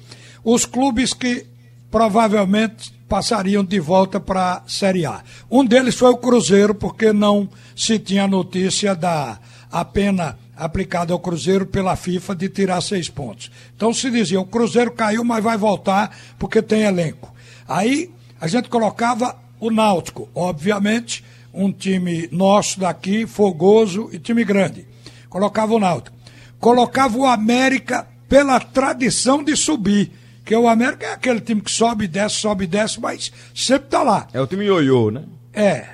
[0.43, 1.45] os clubes que
[1.91, 5.21] provavelmente passariam de volta para a Série A.
[5.51, 9.37] Um deles foi o Cruzeiro, porque não se tinha notícia da
[9.71, 13.51] a pena aplicada ao Cruzeiro pela FIFA de tirar seis pontos.
[13.75, 17.31] Então se dizia, o Cruzeiro caiu, mas vai voltar porque tem elenco.
[17.67, 18.09] Aí
[18.41, 21.23] a gente colocava o Náutico, obviamente,
[21.53, 24.87] um time nosso daqui, fogoso e time grande.
[25.29, 26.17] Colocava o Náutico.
[26.59, 30.22] Colocava o América pela tradição de subir.
[30.45, 33.87] Que o América é aquele time que sobe e desce, sobe e desce, mas sempre
[33.87, 34.27] está lá.
[34.33, 35.23] É o time ioiô, né?
[35.53, 35.87] É.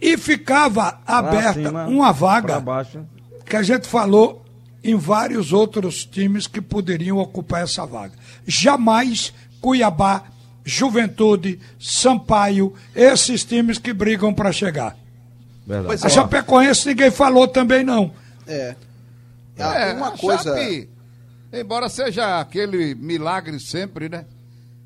[0.00, 3.00] E ficava aberta cima, uma vaga baixo.
[3.44, 4.44] que a gente falou
[4.82, 8.14] em vários outros times que poderiam ocupar essa vaga.
[8.46, 10.24] Jamais Cuiabá,
[10.64, 14.96] Juventude, Sampaio, esses times que brigam para chegar.
[15.66, 15.86] Verdade.
[15.86, 16.10] Pois A é.
[16.10, 18.12] Chapecoense ninguém falou também não.
[18.46, 18.74] É.
[19.56, 20.42] É, uma coisa.
[20.42, 20.88] Chape,
[21.60, 24.24] embora seja aquele milagre sempre, né?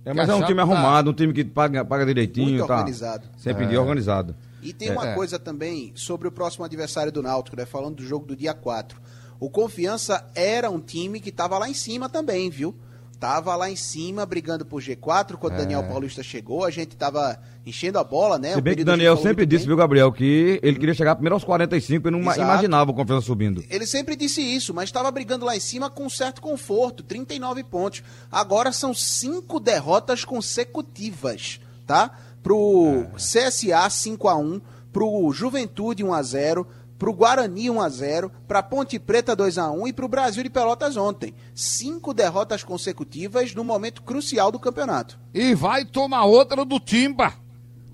[0.04, 2.50] É, mas é um time tá- arrumado, um time que paga, paga direitinho.
[2.58, 3.28] Muito tá organizado.
[3.36, 3.68] Sempre É.
[3.68, 4.36] dia organizado.
[4.62, 5.14] E tem uma É.
[5.14, 7.66] coisa também sobre o próximo adversário do Náutico, né?
[7.66, 9.00] Falando do jogo do dia 4.
[9.38, 12.74] O Confiança era um time que estava lá em cima também, viu?
[13.18, 17.38] Tava lá em cima brigando por G4 quando o Daniel Paulista chegou, a gente tava
[17.64, 18.52] enchendo a bola, né?
[18.52, 19.68] Se O bem que o Daniel sempre disse, bem.
[19.68, 22.40] viu, Gabriel, que ele queria chegar primeiro aos 45 e não Exato.
[22.40, 23.64] imaginava o confiança subindo.
[23.70, 28.02] Ele sempre disse isso, mas estava brigando lá em cima com certo conforto, 39 pontos.
[28.30, 32.10] Agora são cinco derrotas consecutivas, tá?
[32.42, 34.60] Pro CSA 5 a 1,
[34.92, 36.66] pro Juventude 1 a 0,
[36.98, 40.50] pro Guarani 1 a 0, pra Ponte Preta 2 a 1 e pro Brasil de
[40.50, 41.34] Pelotas ontem.
[41.54, 45.18] Cinco derrotas consecutivas no momento crucial do campeonato.
[45.34, 47.32] E vai tomar outra do Timba.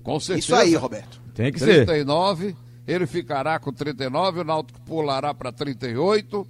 [0.01, 0.39] Com certeza.
[0.47, 1.21] Isso aí, Roberto.
[1.33, 1.85] Tem que ser.
[1.85, 2.55] 39,
[2.87, 6.47] ele ficará com 39, o Náutico pulará para 38.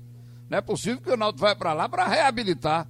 [0.49, 2.87] Não é possível que o Náutico vai para lá para reabilitar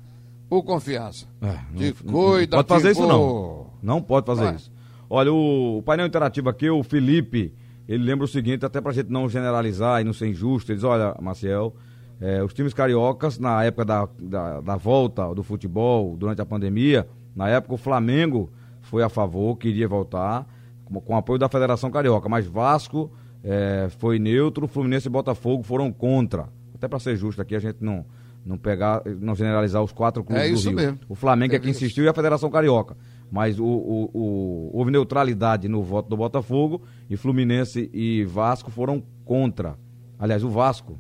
[0.50, 1.26] o Confiança.
[1.42, 3.14] É, Te não- cuida, não pode fazer isso Timbu.
[3.14, 3.94] não.
[3.96, 4.72] Não pode fazer isso.
[5.10, 7.54] Olha, o, o painel interativo aqui, o Felipe,
[7.88, 10.84] ele lembra o seguinte, até pra gente não generalizar e não ser injusto, ele diz,
[10.84, 11.74] olha, Maciel,
[12.22, 17.06] É, os times cariocas, na época da, da, da, volta do futebol, durante a pandemia,
[17.36, 18.50] na época o Flamengo
[18.82, 20.48] foi a favor, queria voltar,
[20.86, 23.12] com, com apoio da Federação Carioca, mas Vasco
[23.44, 26.48] é, foi neutro, Fluminense e Botafogo foram contra.
[26.74, 28.06] Até para ser justo aqui, a gente não,
[28.46, 30.74] não pegar, não generalizar os quatro clubes é do Rio.
[30.74, 31.00] Mesmo.
[31.10, 32.96] O Flamengo é, é quem insistiu e a Federação Carioca.
[33.34, 39.02] Mas o, o, o, houve neutralidade no voto do Botafogo e Fluminense e Vasco foram
[39.26, 39.76] contra.
[40.20, 41.00] Aliás, o Vasco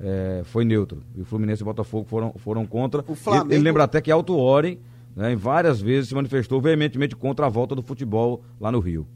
[0.00, 1.02] é, foi neutro.
[1.14, 3.04] E o Fluminense e Botafogo foram, foram contra.
[3.06, 3.48] O Flamengo...
[3.48, 4.80] ele, ele lembra até que Alto Ori,
[5.14, 9.06] né, em várias vezes, se manifestou veementemente contra a volta do futebol lá no Rio.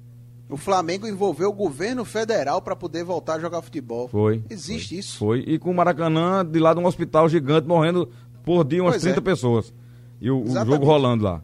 [0.50, 4.08] O Flamengo envolveu o governo federal para poder voltar a jogar futebol.
[4.08, 4.44] Foi.
[4.50, 5.18] Existe foi, isso.
[5.18, 5.38] Foi.
[5.46, 8.10] E com o Maracanã, de lá de um hospital gigante, morrendo
[8.44, 9.22] por dia umas Pois 30 é.
[9.22, 9.74] pessoas.
[10.20, 11.42] E o, o jogo rolando lá.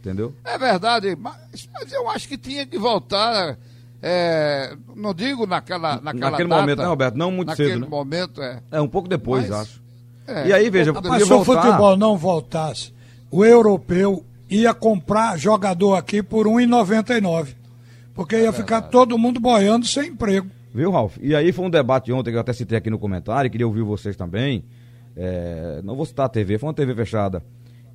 [0.00, 0.32] Entendeu?
[0.44, 3.58] É verdade, mas, mas eu acho que tinha que voltar.
[4.02, 7.14] é, não digo naquela, naquela Naquele data, momento, né, Roberto?
[7.16, 7.86] Não muito naquele cedo, né?
[7.88, 8.60] momento, é.
[8.70, 9.82] É, um pouco depois, Mas- acho.
[10.26, 10.48] é.
[10.48, 11.62] E aí, veja, Mas se o voltar...
[11.62, 12.92] futebol não voltasse,
[13.30, 17.48] o europeu ia comprar jogador aqui por R$ 1,99.
[18.14, 20.48] Porque ia ficar todo mundo boiando sem emprego.
[20.74, 21.16] Viu, Ralf?
[21.20, 23.82] E aí foi um debate ontem que eu até citei aqui no comentário, queria ouvir
[23.82, 24.64] vocês também.
[25.16, 27.42] É, não vou citar a TV, foi uma TV fechada.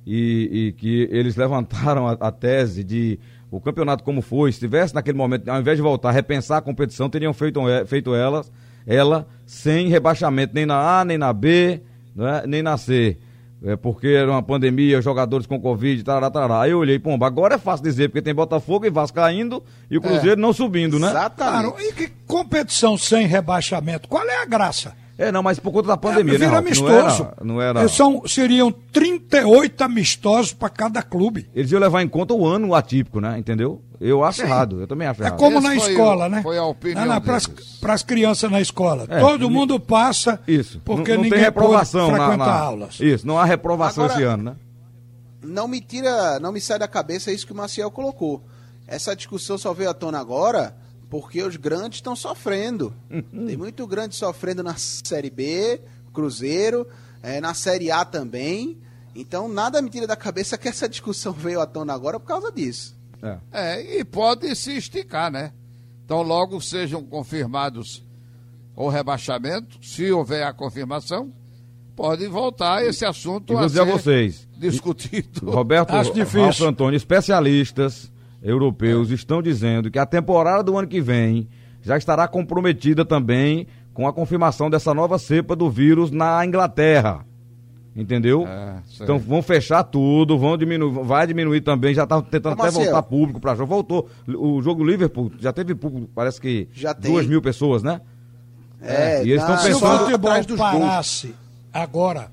[0.06, 3.18] E, e que eles levantaram a, a tese de
[3.50, 6.60] o campeonato como foi, se tivesse naquele momento, ao invés de voltar a repensar a
[6.60, 8.50] competição, teriam feito, é, feito elas,
[8.84, 11.80] ela sem rebaixamento nem na A, nem na B,
[12.16, 13.16] né, nem na C.
[13.64, 16.60] É porque era uma pandemia, jogadores com Covid, tarará, tarará.
[16.62, 19.96] Aí eu olhei, pomba, agora é fácil dizer, porque tem Botafogo e Vasco caindo e
[19.96, 21.08] o Cruzeiro não subindo, né?
[21.08, 21.72] Exatamente.
[21.72, 24.06] Claro, e que competição sem rebaixamento?
[24.06, 24.94] Qual é a graça?
[25.16, 26.50] É, não, mas por conta da pandemia, é, né, vira?
[26.50, 27.22] Não amistoso.
[27.22, 27.88] era, não era...
[27.88, 31.48] São, seriam 38 amistosos para cada clube.
[31.54, 33.38] Eles iam levar em conta o ano atípico, né?
[33.38, 33.80] Entendeu?
[34.00, 35.38] Eu acho errado, eu também acho É errado.
[35.38, 36.42] como Esse na foi escola, o- né?
[36.42, 37.78] foi a opinião Para deles.
[37.88, 39.06] as crianças na escola.
[39.08, 40.80] É, Todo ni- mundo passa Isso.
[40.84, 42.98] porque não, não ninguém tem reprovação pôde na, frequentar na- aulas.
[43.00, 44.56] Isso, não há reprovação Agora- esse ano, né?
[45.42, 48.42] não me tira, não me sai da cabeça isso que o Maciel colocou.
[48.88, 50.74] Essa discussão só veio à tona agora
[51.14, 52.92] porque os grandes estão sofrendo.
[53.08, 53.46] Uhum.
[53.46, 55.80] Tem muito grande sofrendo na Série B,
[56.12, 56.88] Cruzeiro,
[57.22, 58.76] eh, na Série A também.
[59.14, 62.50] Então nada me tira da cabeça que essa discussão veio à tona agora por causa
[62.50, 62.98] disso.
[63.22, 63.38] É.
[63.52, 65.52] É, e pode se esticar, né?
[66.04, 68.02] Então, logo sejam confirmados
[68.74, 71.32] o rebaixamento, se houver a confirmação,
[71.94, 75.48] pode voltar esse assunto E a ser vocês, discutido.
[75.48, 76.42] Roberto Acho difícil.
[76.42, 78.12] Ralf Antônio, especialistas
[78.44, 81.48] europeus estão dizendo que a temporada do ano que vem
[81.82, 87.24] já estará comprometida também com a confirmação dessa nova cepa do vírus na Inglaterra.
[87.96, 88.44] Entendeu?
[88.46, 92.62] É, então vão fechar tudo, vão diminuir, vai diminuir também, já está tentando Ô, até
[92.64, 92.84] Marcelo.
[92.86, 93.68] voltar público para jogo.
[93.72, 94.08] Voltou.
[94.26, 97.12] O jogo do Liverpool já teve público, parece que Já tem.
[97.12, 98.00] duas mil pessoas, né?
[98.82, 100.72] É, e eles estão Se o pensando- só futebol atrás dos gols.
[100.72, 101.34] parasse
[101.72, 102.32] agora,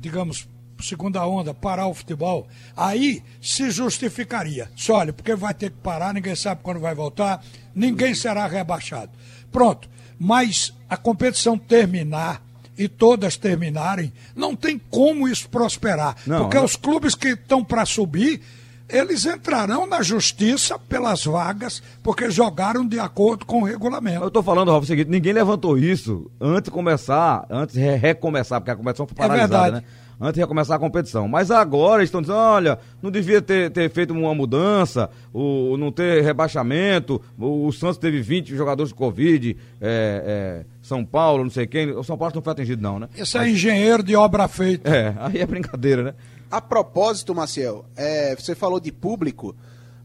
[0.00, 0.48] digamos,
[0.80, 4.70] segunda onda, parar o futebol, aí se justificaria.
[4.76, 7.42] Se olha, porque vai ter que parar, ninguém sabe quando vai voltar,
[7.74, 9.10] ninguém será rebaixado.
[9.50, 9.88] Pronto.
[10.18, 12.42] Mas a competição terminar
[12.78, 16.14] e todas terminarem, não tem como isso prosperar.
[16.26, 16.64] Não, porque não.
[16.64, 18.42] os clubes que estão para subir,
[18.88, 24.22] eles entrarão na justiça pelas vagas, porque jogaram de acordo com o regulamento.
[24.22, 27.96] Eu tô falando, Ralf, o seguinte, ninguém levantou isso antes de começar, antes de re-
[27.96, 29.86] recomeçar, porque a competição foi É paralisada, verdade.
[29.86, 29.92] né?
[30.18, 31.28] Antes de recomeçar a competição.
[31.28, 35.92] Mas agora eles estão dizendo, olha, não devia ter, ter feito uma mudança, o, não
[35.92, 41.50] ter rebaixamento, o, o Santos teve 20 jogadores de Covid, é, é, São Paulo, não
[41.50, 43.08] sei quem, o São Paulo não foi atingido não, né?
[43.14, 44.88] Esse é engenheiro de obra feita.
[44.88, 46.14] É, aí é brincadeira, né?
[46.50, 49.54] A propósito, Maciel, é, você falou de público.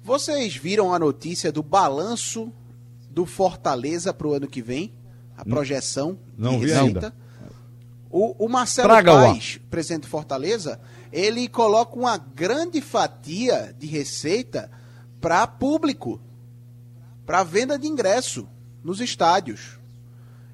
[0.04, 2.52] Vocês viram a notícia do balanço
[3.10, 4.91] do Fortaleza para o ano que vem?
[5.38, 6.84] A projeção Não de vi receita?
[6.84, 7.13] ainda.
[8.12, 9.32] O, o Marcelo Traga-o lá.
[9.32, 10.80] Paes, presidente do Fortaleza,
[11.12, 14.69] ele coloca uma grande fatia de receita
[15.19, 16.19] para público,
[17.26, 18.47] para venda de ingresso
[18.84, 19.80] nos estádios.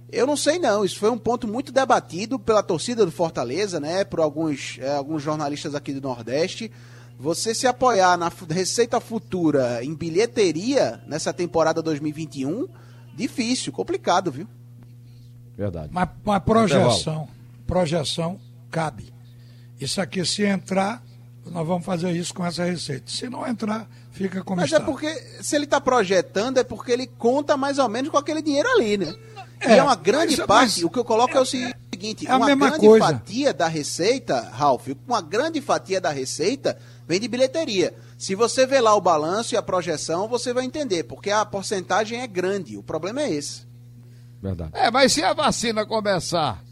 [0.09, 4.05] Eu não sei não, isso foi um ponto muito debatido pela torcida do Fortaleza, né,
[4.05, 6.71] por alguns, eh, alguns jornalistas aqui do Nordeste.
[7.19, 12.67] Você se apoiar na receita futura em bilheteria nessa temporada 2021,
[13.15, 14.47] difícil, complicado, viu?
[15.57, 15.89] Verdade.
[15.91, 17.27] Mas, mas projeção,
[17.67, 18.39] projeção
[18.71, 19.13] cabe.
[19.80, 21.03] Isso aqui, se entrar,
[21.45, 23.12] nós vamos fazer isso com essa receita.
[23.12, 24.82] Se não entrar, fica como Mas está.
[24.82, 28.41] é porque, se ele está projetando, é porque ele conta mais ou menos com aquele
[28.41, 29.13] dinheiro ali, né?
[29.60, 32.32] É, e é uma grande mas- parte, o que eu coloco é o seguinte, é
[32.32, 33.06] a uma mesma grande coisa.
[33.06, 36.77] fatia da receita, Ralf, uma grande fatia da receita
[37.08, 37.93] vem de bilheteria.
[38.17, 42.21] Se você vê lá o balanço e a projeção, você vai entender, porque a porcentagem
[42.21, 43.65] é grande, o problema é esse.
[44.41, 44.71] Verdade.
[44.73, 46.63] É, mas se a vacina começar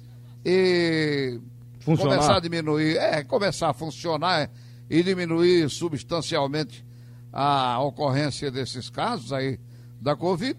[0.45, 1.39] e
[1.79, 2.15] Funcionar.
[2.15, 4.49] começar a diminuir, é, começar a funcionar
[4.89, 6.85] e diminuir substancialmente
[7.33, 9.59] a ocorrência desses casos aí
[9.99, 10.57] da Covid,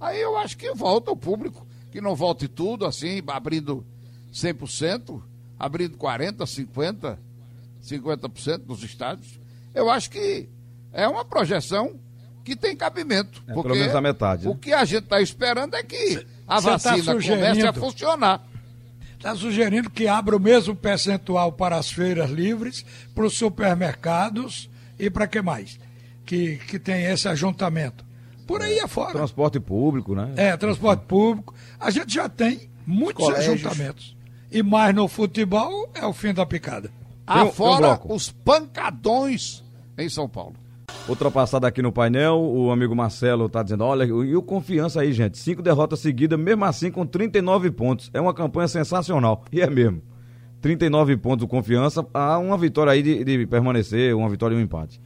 [0.00, 3.86] aí eu acho que volta o público, que não volte tudo assim, abrindo
[4.32, 5.22] 100%,
[5.58, 7.18] abrindo 40%, 50%,
[7.82, 9.40] 50% dos estádios.
[9.74, 10.48] Eu acho que
[10.92, 11.98] é uma projeção
[12.44, 13.42] que tem cabimento.
[13.46, 14.50] É, porque pelo menos a metade, né?
[14.50, 18.49] O que a gente está esperando é que a Cê tá vacina comece a funcionar.
[19.20, 25.10] Está sugerindo que abra o mesmo percentual para as feiras livres, para os supermercados e
[25.10, 25.78] para que mais?
[26.24, 28.02] Que, que tem esse ajuntamento.
[28.46, 29.12] Por aí afora.
[29.12, 30.32] Transporte público, né?
[30.38, 31.54] É, transporte público.
[31.78, 33.62] A gente já tem muitos Colégios.
[33.62, 34.16] ajuntamentos.
[34.50, 36.90] E mais no futebol é o fim da picada.
[37.26, 39.62] Afora os pancadões
[39.98, 40.56] em São Paulo.
[41.08, 45.12] Outra passada aqui no painel, o amigo Marcelo tá dizendo, olha, e o confiança aí,
[45.12, 48.10] gente, cinco derrotas seguidas, mesmo assim com 39 pontos.
[48.14, 50.02] É uma campanha sensacional, e é mesmo.
[50.60, 54.60] 39 pontos o confiança, há uma vitória aí de, de permanecer, uma vitória e um
[54.60, 55.00] empate.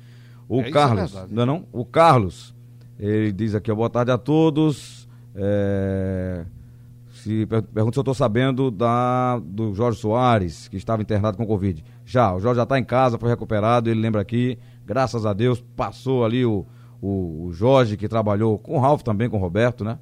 [0.49, 1.33] O É, é Carlos, verdade.
[1.35, 1.64] não é não?
[1.73, 2.55] O Carlos,
[2.99, 5.09] ele diz aqui, ó, boa tarde a todos.
[5.35, 6.44] É,
[7.12, 11.47] se per- pergunta se eu estou sabendo da, do Jorge Soares, que estava internado com
[11.47, 11.83] Covid.
[12.05, 15.61] Já, o Jorge já está em casa, foi recuperado, ele lembra aqui, graças a Deus,
[15.77, 16.64] passou ali o,
[17.01, 19.99] o, o Jorge, que trabalhou com o Ralf também, com o Roberto, né?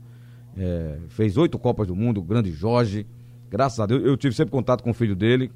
[0.57, 3.07] É, fez oito Copas do Mundo, o grande Jorge.
[3.51, 5.51] Graças a Deus, eu tive sempre contato com o filho dele,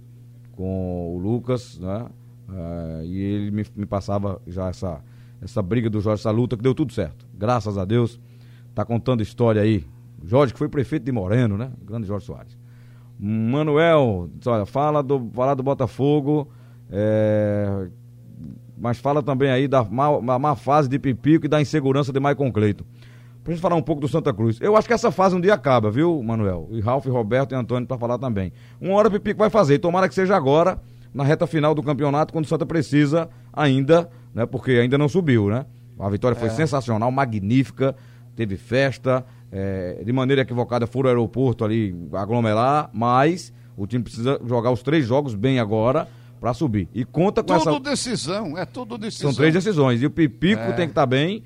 [0.53, 2.07] com o Lucas, né?
[2.53, 5.01] É, e ele me, me passava já essa,
[5.41, 7.27] essa briga do Jorge, essa luta, que deu tudo certo.
[7.35, 8.21] Graças a Deus,
[8.75, 9.85] tá contando história aí.
[10.25, 11.71] Jorge, que foi prefeito de Moreno, né?
[11.81, 12.57] O grande Jorge Soares.
[13.19, 16.49] Manuel, olha, fala do, fala do Botafogo,
[16.91, 17.89] é,
[18.77, 22.53] mas fala também aí da má, má- fase de Pipico e da insegurança de Maicon
[22.53, 22.85] Cleiton.
[23.43, 24.59] Pra gente falar um pouco do Santa Cruz.
[24.61, 26.69] Eu acho que essa fase um dia acaba, viu, Manuel?
[26.73, 28.53] E Ralf, Roberto e Antônio pra falar também.
[28.81, 29.79] Uma hora o Pipico vai fazer.
[29.79, 30.81] Tomara que seja agora,
[31.15, 34.45] na reta final do campeonato, quando o Santa precisa ainda, né?
[34.47, 35.65] Porque ainda não subiu, né?
[35.99, 37.95] A vitória foi sensacional, magnífica,
[38.35, 44.41] teve festa, é, de maneira equivocada foram ao aeroporto ali aglomerar, mas o time precisa
[44.45, 46.09] jogar os três jogos bem agora
[46.41, 46.89] pra subir.
[46.95, 47.71] E conta com essa...
[47.71, 49.31] Tudo decisão, é tudo decisão.
[49.31, 50.03] São três decisões.
[50.03, 50.73] E o Pipico É.
[50.73, 51.43] tem que estar bem.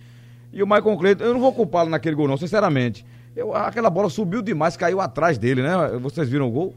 [0.52, 3.04] E o Michael Cleiton, eu não vou culpá-lo naquele gol, não, sinceramente.
[3.36, 5.70] Eu, aquela bola subiu demais, caiu atrás dele, né?
[6.02, 6.74] Vocês viram o gol?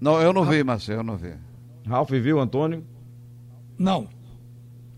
[0.00, 1.32] Não, eu não vi, Marcelo, eu não vi.
[1.86, 2.84] Ralf viu, Antônio?
[3.78, 4.08] Não.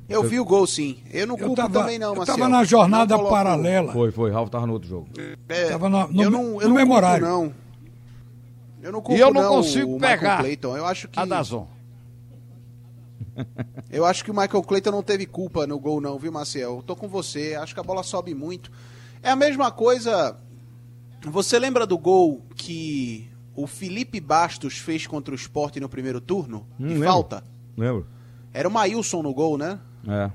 [0.08, 0.98] Eu vi o gol, sim.
[1.12, 2.38] Eu não Eu culpo estava também, não, eu Marcelo.
[2.38, 3.92] tava na jornada paralela.
[3.92, 4.30] Foi, foi.
[4.30, 5.08] Ralf tava no outro jogo.
[5.48, 7.52] É, Tava no- no- eu não, eu no não mesmo culpo, não.
[8.82, 10.76] Eu não culpo, E eu não não, consigo pegar Clayton.
[10.76, 11.66] Eu acho que A Dazon.
[13.90, 16.76] Eu acho que o Michael Clayton não teve culpa no gol não, viu, Marcel?
[16.76, 17.54] Eu tô com você.
[17.54, 18.70] Acho que a bola sobe muito.
[19.22, 20.36] É a mesma coisa.
[21.24, 26.66] Você lembra do gol que o Felipe Bastos fez contra o Sport no primeiro turno?
[26.78, 27.08] Hum, de lembro.
[27.08, 27.44] falta?
[27.76, 28.06] Lembro?
[28.52, 29.78] Era o Maílson no gol, né?
[30.08, 30.30] É.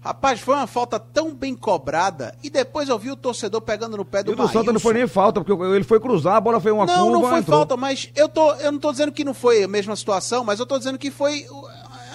[0.00, 4.04] Rapaz, foi uma falta tão bem cobrada e depois eu vi o torcedor pegando no
[4.04, 4.78] pé E do o do Santa não Maílson.
[4.80, 7.12] foi nem falta, porque ele foi cruzar, a bola fez uma não, curva.
[7.22, 7.56] não foi entrou.
[7.58, 10.60] falta, mas eu, tô, eu não tô dizendo que não foi a mesma situação, mas
[10.60, 11.46] eu tô dizendo que foi.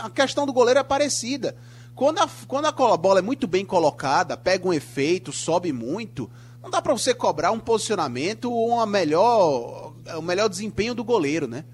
[0.03, 1.55] A questão do goleiro é parecida.
[1.95, 6.29] Quando a, quando a bola é muito bem colocada, pega um efeito, sobe muito,
[6.63, 11.47] não dá pra você cobrar um posicionamento ou uma melhor, o melhor desempenho do goleiro,
[11.47, 11.65] né?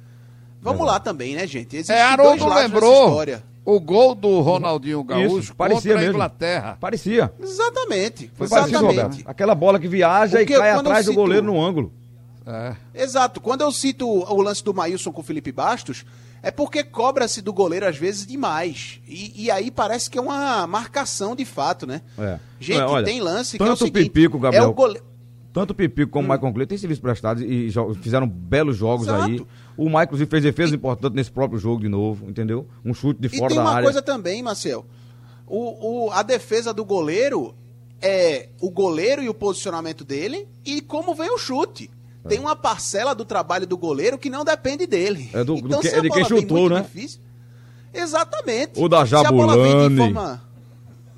[0.61, 1.75] Vamos lá também, né, gente?
[1.75, 3.43] Existem É, dois Haroldo lembrou história.
[3.63, 6.13] o gol do Ronaldinho Gaúcho Isso, parecia contra a mesmo.
[6.15, 6.77] Inglaterra.
[6.81, 7.31] Parecia.
[7.39, 8.31] Exatamente.
[8.33, 9.01] Foi parecido, exatamente.
[9.03, 9.23] Roberto.
[9.29, 11.93] Aquela bola que viaja Porque e cai atrás do cito- goleiro no ângulo.
[12.47, 12.75] É.
[12.95, 13.39] Exato.
[13.39, 16.03] Quando eu cito o lance do Maílson com o Felipe Bastos,
[16.47, 19.01] é porque cobra-se do goleiro às vezes demais.
[19.07, 22.01] E, e aí parece que é uma marcação de fato, né?
[22.17, 22.39] É.
[22.59, 25.15] Gente, É, olha, tem lance que é o tanto o seguinte, Pipico, Gabriel, É o.
[25.51, 29.23] Tanto o Pipico como o Michael Cleiton têm serviço prestado e fizeram belos jogos Exato.
[29.23, 29.45] aí.
[29.77, 32.67] O Michael, inclusive, fez defesa importante nesse próprio jogo de novo, entendeu?
[32.83, 33.83] Um chute de E fora tem da uma área.
[33.83, 34.85] coisa também, Marcel.
[35.47, 37.55] O, o- a defesa do goleiro
[38.01, 41.89] é o goleiro e o posicionamento dele e como vem o chute.
[42.27, 45.29] Tem uma parcela do trabalho do goleiro que não depende dele.
[45.33, 46.81] É do- do então, que- se é a de quem bola vem chutou, né?
[46.81, 47.19] Difícil,
[47.93, 48.71] exatamente.
[48.81, 49.97] O da Se a bola vem de Jabulani.
[49.97, 50.41] forma-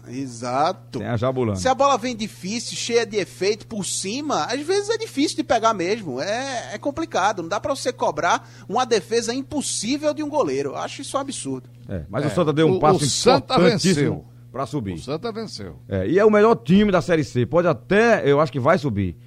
[0.09, 0.99] Exato.
[0.99, 1.59] Tem a Jabulani.
[1.59, 5.43] Se a bola vem difícil, cheia de efeito por cima, às vezes é difícil de
[5.43, 6.21] pegar mesmo.
[6.21, 7.41] É, é complicado.
[7.41, 10.69] Não dá pra você cobrar uma defesa impossível de um goleiro.
[10.71, 11.69] Eu acho isso um absurdo.
[11.89, 14.23] É, mas É, o Santa deu um o- passo o Santa venceu.
[14.49, 14.97] pra O subir.
[14.99, 15.75] Santa venceu.
[15.89, 17.45] É, e é o melhor time da Série C.
[17.45, 19.17] Pode até, eu acho que vai subir.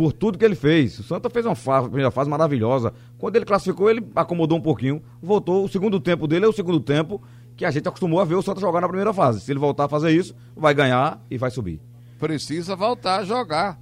[0.00, 0.98] Por tudo que ele fez.
[0.98, 2.94] O Santa fez uma fase, primeira fase maravilhosa.
[3.18, 5.02] Quando ele classificou, ele acomodou um pouquinho.
[5.20, 5.62] Voltou.
[5.62, 7.22] O segundo tempo dele é o segundo tempo
[7.54, 9.42] que a gente acostumou a ver o Santa jogar na primeira fase.
[9.42, 11.82] Se ele voltar a fazer isso, vai ganhar e vai subir.
[12.18, 13.78] Precisa voltar a jogar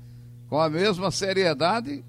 [0.48, 2.04] com a mesma seriedade,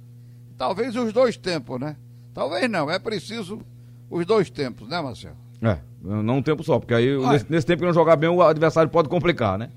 [0.58, 1.96] talvez os dois tempos, né?
[2.34, 3.62] Talvez não, é preciso
[4.10, 5.38] os dois tempos, né, Marcelo?
[5.62, 8.42] É, não um tempo só, porque aí nesse, nesse, tempo que não jogar bem o
[8.42, 9.70] adversário pode complicar, né?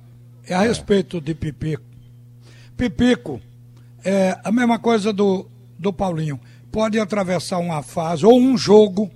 [0.47, 1.85] É a respeito de Pipico.
[2.79, 3.39] Pipico
[4.05, 5.49] é a mesma coisa do,
[5.79, 6.41] do Paulinho.
[6.71, 9.11] Pode atravessar uma fase ou um jogo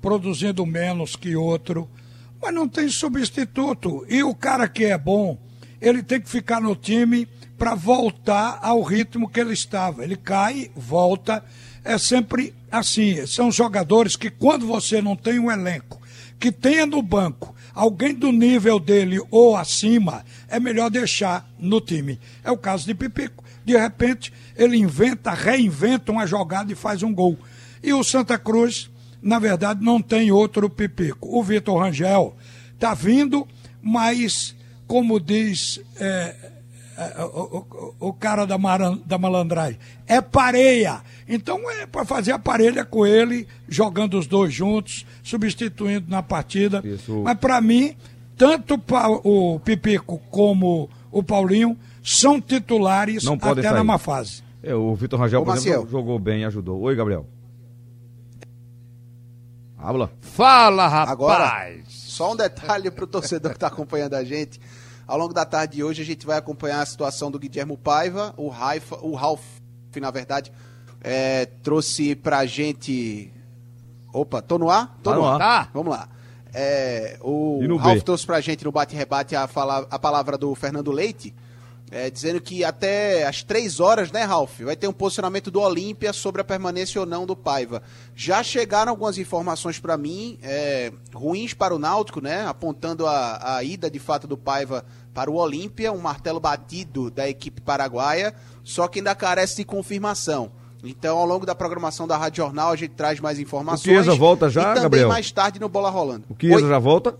[0.00, 1.88] produzindo menos que outro,
[2.40, 4.04] mas não tem substituto.
[4.08, 5.38] E o cara que é bom,
[5.80, 7.26] ele tem que ficar no time
[7.56, 10.04] para voltar ao ritmo que ele estava.
[10.04, 11.44] Ele cai, volta.
[11.84, 13.26] É sempre assim.
[13.26, 15.98] São jogadores que, quando você não tem um elenco
[16.38, 22.18] que tenha no banco alguém do nível dele ou acima, é melhor deixar no time.
[22.44, 23.44] É o caso de Pipico.
[23.68, 27.38] De repente, ele inventa, reinventa uma jogada e faz um gol.
[27.82, 28.90] E o Santa Cruz,
[29.20, 31.28] na verdade, não tem outro Pipico.
[31.38, 32.34] O Vitor Rangel
[32.72, 33.46] está vindo,
[33.82, 34.56] mas,
[34.86, 36.34] como diz é,
[36.96, 37.66] é, o,
[38.00, 41.02] o, o, cara da, maran, da malandragem, é pareia.
[41.28, 46.80] Então é para fazer a parelha com ele, jogando os dois juntos, substituindo na partida.
[46.82, 47.20] Isso.
[47.22, 47.94] Mas para mim,
[48.34, 48.82] tanto
[49.24, 51.76] o Pipico como o Paulinho
[52.16, 53.74] são titulares Não até sair.
[53.74, 54.42] na má fase.
[54.62, 56.80] É, o Vitor Rangel, por exemplo, jogou bem e ajudou.
[56.80, 57.26] Oi, Gabriel.
[59.76, 60.10] Habla.
[60.20, 61.10] Fala, rapaz!
[61.10, 64.60] Agora, só um detalhe para o torcedor que está acompanhando a gente.
[65.06, 68.34] Ao longo da tarde de hoje, a gente vai acompanhar a situação do Guilherme Paiva.
[68.36, 69.40] O, Raifa, o Ralf,
[70.00, 70.52] na verdade,
[71.00, 73.32] é, trouxe pra gente.
[74.12, 74.98] Opa, tô no ar?
[75.02, 75.38] Tô tá no ar.
[75.38, 75.68] Tá.
[75.72, 76.08] Vamos lá.
[76.52, 79.48] É, o Ralf trouxe pra gente no bate-rebate a,
[79.90, 81.34] a palavra do Fernando Leite
[81.90, 86.12] é, dizendo que até às três horas, né, Ralf, vai ter um posicionamento do Olímpia
[86.12, 87.82] sobre a permanência ou não do Paiva.
[88.14, 93.64] Já chegaram algumas informações para mim, é, ruins para o Náutico, né, apontando a, a
[93.64, 94.84] ida de fato do Paiva
[95.14, 100.52] para o Olímpia, um martelo batido da equipe paraguaia, só que ainda carece de confirmação.
[100.84, 103.80] Então, ao longo da programação da Rádio Jornal, a gente traz mais informações.
[103.80, 105.08] O Chiesa volta já, e também Gabriel?
[105.08, 106.24] mais tarde no Bola Rolando.
[106.28, 107.18] O Chiesa já volta?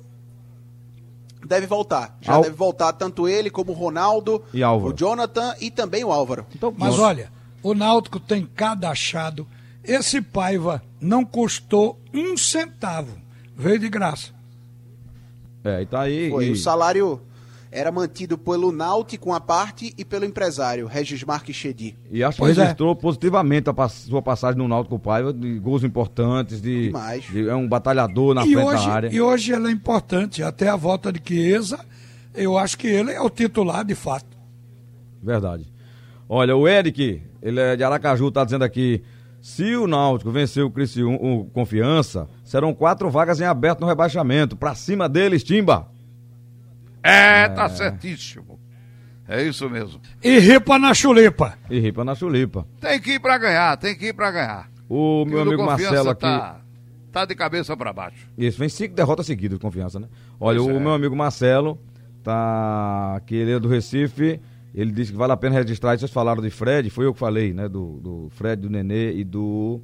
[1.48, 2.16] Deve voltar.
[2.20, 2.42] Já Al...
[2.42, 6.46] deve voltar tanto ele como o Ronaldo, e o Jonathan e também o Álvaro.
[6.54, 7.32] Então, mas olha,
[7.62, 9.46] o Náutico tem cada achado.
[9.82, 13.16] Esse Paiva não custou um centavo.
[13.56, 14.32] Veio de graça.
[15.64, 16.30] É, e tá aí.
[16.30, 16.50] Foi, e...
[16.52, 17.20] o salário
[17.70, 21.96] era mantido pelo Náutico uma parte e pelo empresário, Regis Marques Chedi.
[22.10, 22.62] E acho que pois é.
[22.62, 22.94] registrou é.
[22.94, 26.92] positivamente a sua passagem no Náutico Paiva, de gols importantes, de,
[27.30, 29.08] de, é um batalhador na e frente hoje, da área.
[29.12, 31.78] E hoje ele é importante, até a volta de Chiesa,
[32.34, 34.36] eu acho que ele é o titular de fato.
[35.22, 35.66] Verdade.
[36.28, 39.02] Olha, o Eric, ele é de Aracaju, tá dizendo aqui,
[39.40, 44.56] se o Náutico vencer o Criciúma, o Confiança, serão quatro vagas em aberto no rebaixamento.
[44.56, 45.88] Pra cima deles, Timba.
[47.08, 48.60] É, tá certíssimo.
[49.26, 50.00] É isso mesmo.
[50.22, 51.58] E ripa na chulipa.
[51.70, 52.66] E ripa na chulipa.
[52.80, 54.70] Tem que ir pra ganhar, tem que ir pra ganhar.
[54.88, 56.20] O meu amigo Marcelo aqui.
[56.22, 56.60] Tá,
[57.12, 58.26] tá de cabeça para baixo.
[58.36, 60.08] Isso, vem cinco derrotas seguidas de confiança, né?
[60.40, 60.80] Olha, pois o é.
[60.80, 61.78] meu amigo Marcelo
[62.22, 63.20] tá.
[63.26, 64.40] que ele é do Recife.
[64.74, 65.98] Ele disse que vale a pena registrar.
[65.98, 67.68] Vocês falaram de Fred, foi eu que falei, né?
[67.68, 69.80] Do, do Fred, do Nenê e do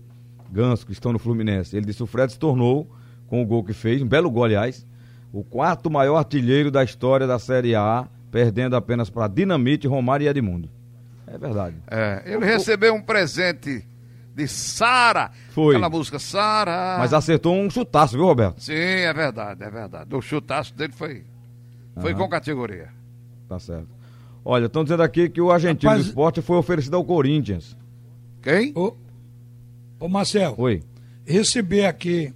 [0.51, 1.77] Ganso, que estão no Fluminense.
[1.77, 2.89] Ele disse que o Fred se tornou,
[3.27, 4.87] com o gol que fez, um belo gol, aliás,
[5.35, 10.29] o quarto maior artilheiro da história da Série A, perdendo apenas para Dinamite, Romário e
[10.29, 10.71] Edmundo.
[11.27, 11.75] É verdade.
[11.91, 13.85] É, ele recebeu um presente
[14.33, 15.33] de Sara.
[15.51, 15.75] Foi.
[15.75, 16.99] Aquela música Sara.
[17.01, 18.63] Mas acertou um chutaço, viu, Roberto?
[18.63, 20.15] Sim, é verdade, é verdade.
[20.15, 21.25] O chutaço dele foi,
[22.01, 22.19] foi uhum.
[22.21, 22.91] com categoria.
[23.49, 23.89] Tá certo.
[24.45, 26.05] Olha, estão dizendo aqui que o argentino Rapaz...
[26.05, 27.77] do esporte foi oferecido ao Corinthians.
[28.41, 28.73] Quem?
[28.77, 28.95] Ô,
[29.99, 30.55] ô Marcel.
[30.59, 30.85] Oi.
[31.27, 32.33] Recebi aqui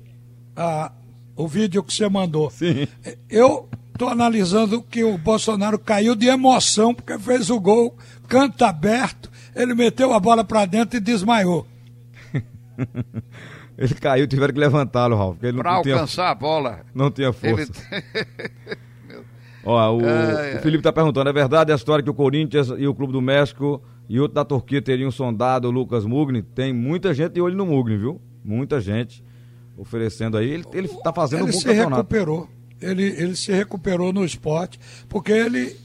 [0.57, 0.91] a,
[1.39, 2.51] o vídeo que você mandou.
[2.51, 2.89] Sim.
[3.31, 9.31] Eu estou analisando que o Bolsonaro caiu de emoção porque fez o gol, canto aberto,
[9.55, 11.65] ele meteu a bola para dentro e desmaiou.
[13.79, 15.39] ele caiu, tiveram que levantá-lo, Ralf.
[15.39, 16.81] Para alcançar tinha, a bola.
[16.93, 17.73] Não tinha força.
[19.09, 19.25] Ele...
[19.65, 22.87] Ó, o, é, o Felipe está perguntando, é verdade a história que o Corinthians e
[22.87, 26.43] o Clube do México e outro da Turquia teriam sondado o Lucas Mugni?
[26.43, 28.21] Tem muita gente de olho no Mugni, viu?
[28.43, 29.23] Muita gente
[29.79, 30.51] oferecendo aí.
[30.51, 31.97] Ele, ele tá fazendo ele um bom se campeonato.
[31.97, 32.49] recuperou.
[32.81, 35.77] Ele, ele se recuperou no esporte, porque ele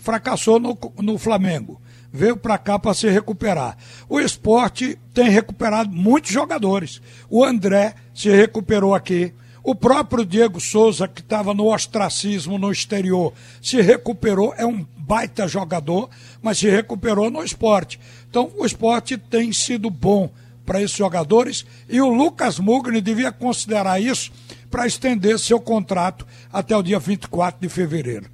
[0.00, 1.80] fracassou no, no Flamengo.
[2.10, 3.76] Veio para cá para se recuperar.
[4.08, 7.02] O esporte tem recuperado muitos jogadores.
[7.28, 9.32] O André se recuperou aqui.
[9.62, 15.46] O próprio Diego Souza, que estava no ostracismo no exterior, se recuperou, é um baita
[15.46, 16.08] jogador,
[16.40, 18.00] mas se recuperou no esporte.
[18.30, 20.30] Então, o esporte tem sido bom
[20.68, 24.30] para esses jogadores e o Lucas Mugni devia considerar isso
[24.70, 28.26] para estender seu contrato até o dia 24 de fevereiro.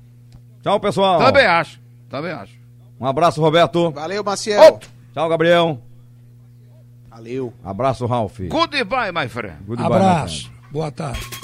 [0.61, 1.20] Tchau, pessoal.
[1.20, 1.80] Também acho.
[2.11, 2.53] Também acho.
[3.01, 3.93] Um abraço, Roberto.
[3.93, 4.80] Valeu, Maciel.
[5.12, 5.80] Tchau, Gabriel.
[7.09, 7.55] Valeu.
[7.64, 8.41] Abraço, Ralf.
[8.49, 9.59] Goodbye, my friend.
[9.64, 10.51] Goodbye, my Abraço.
[10.51, 10.72] friend.
[10.72, 11.43] Boa tarde.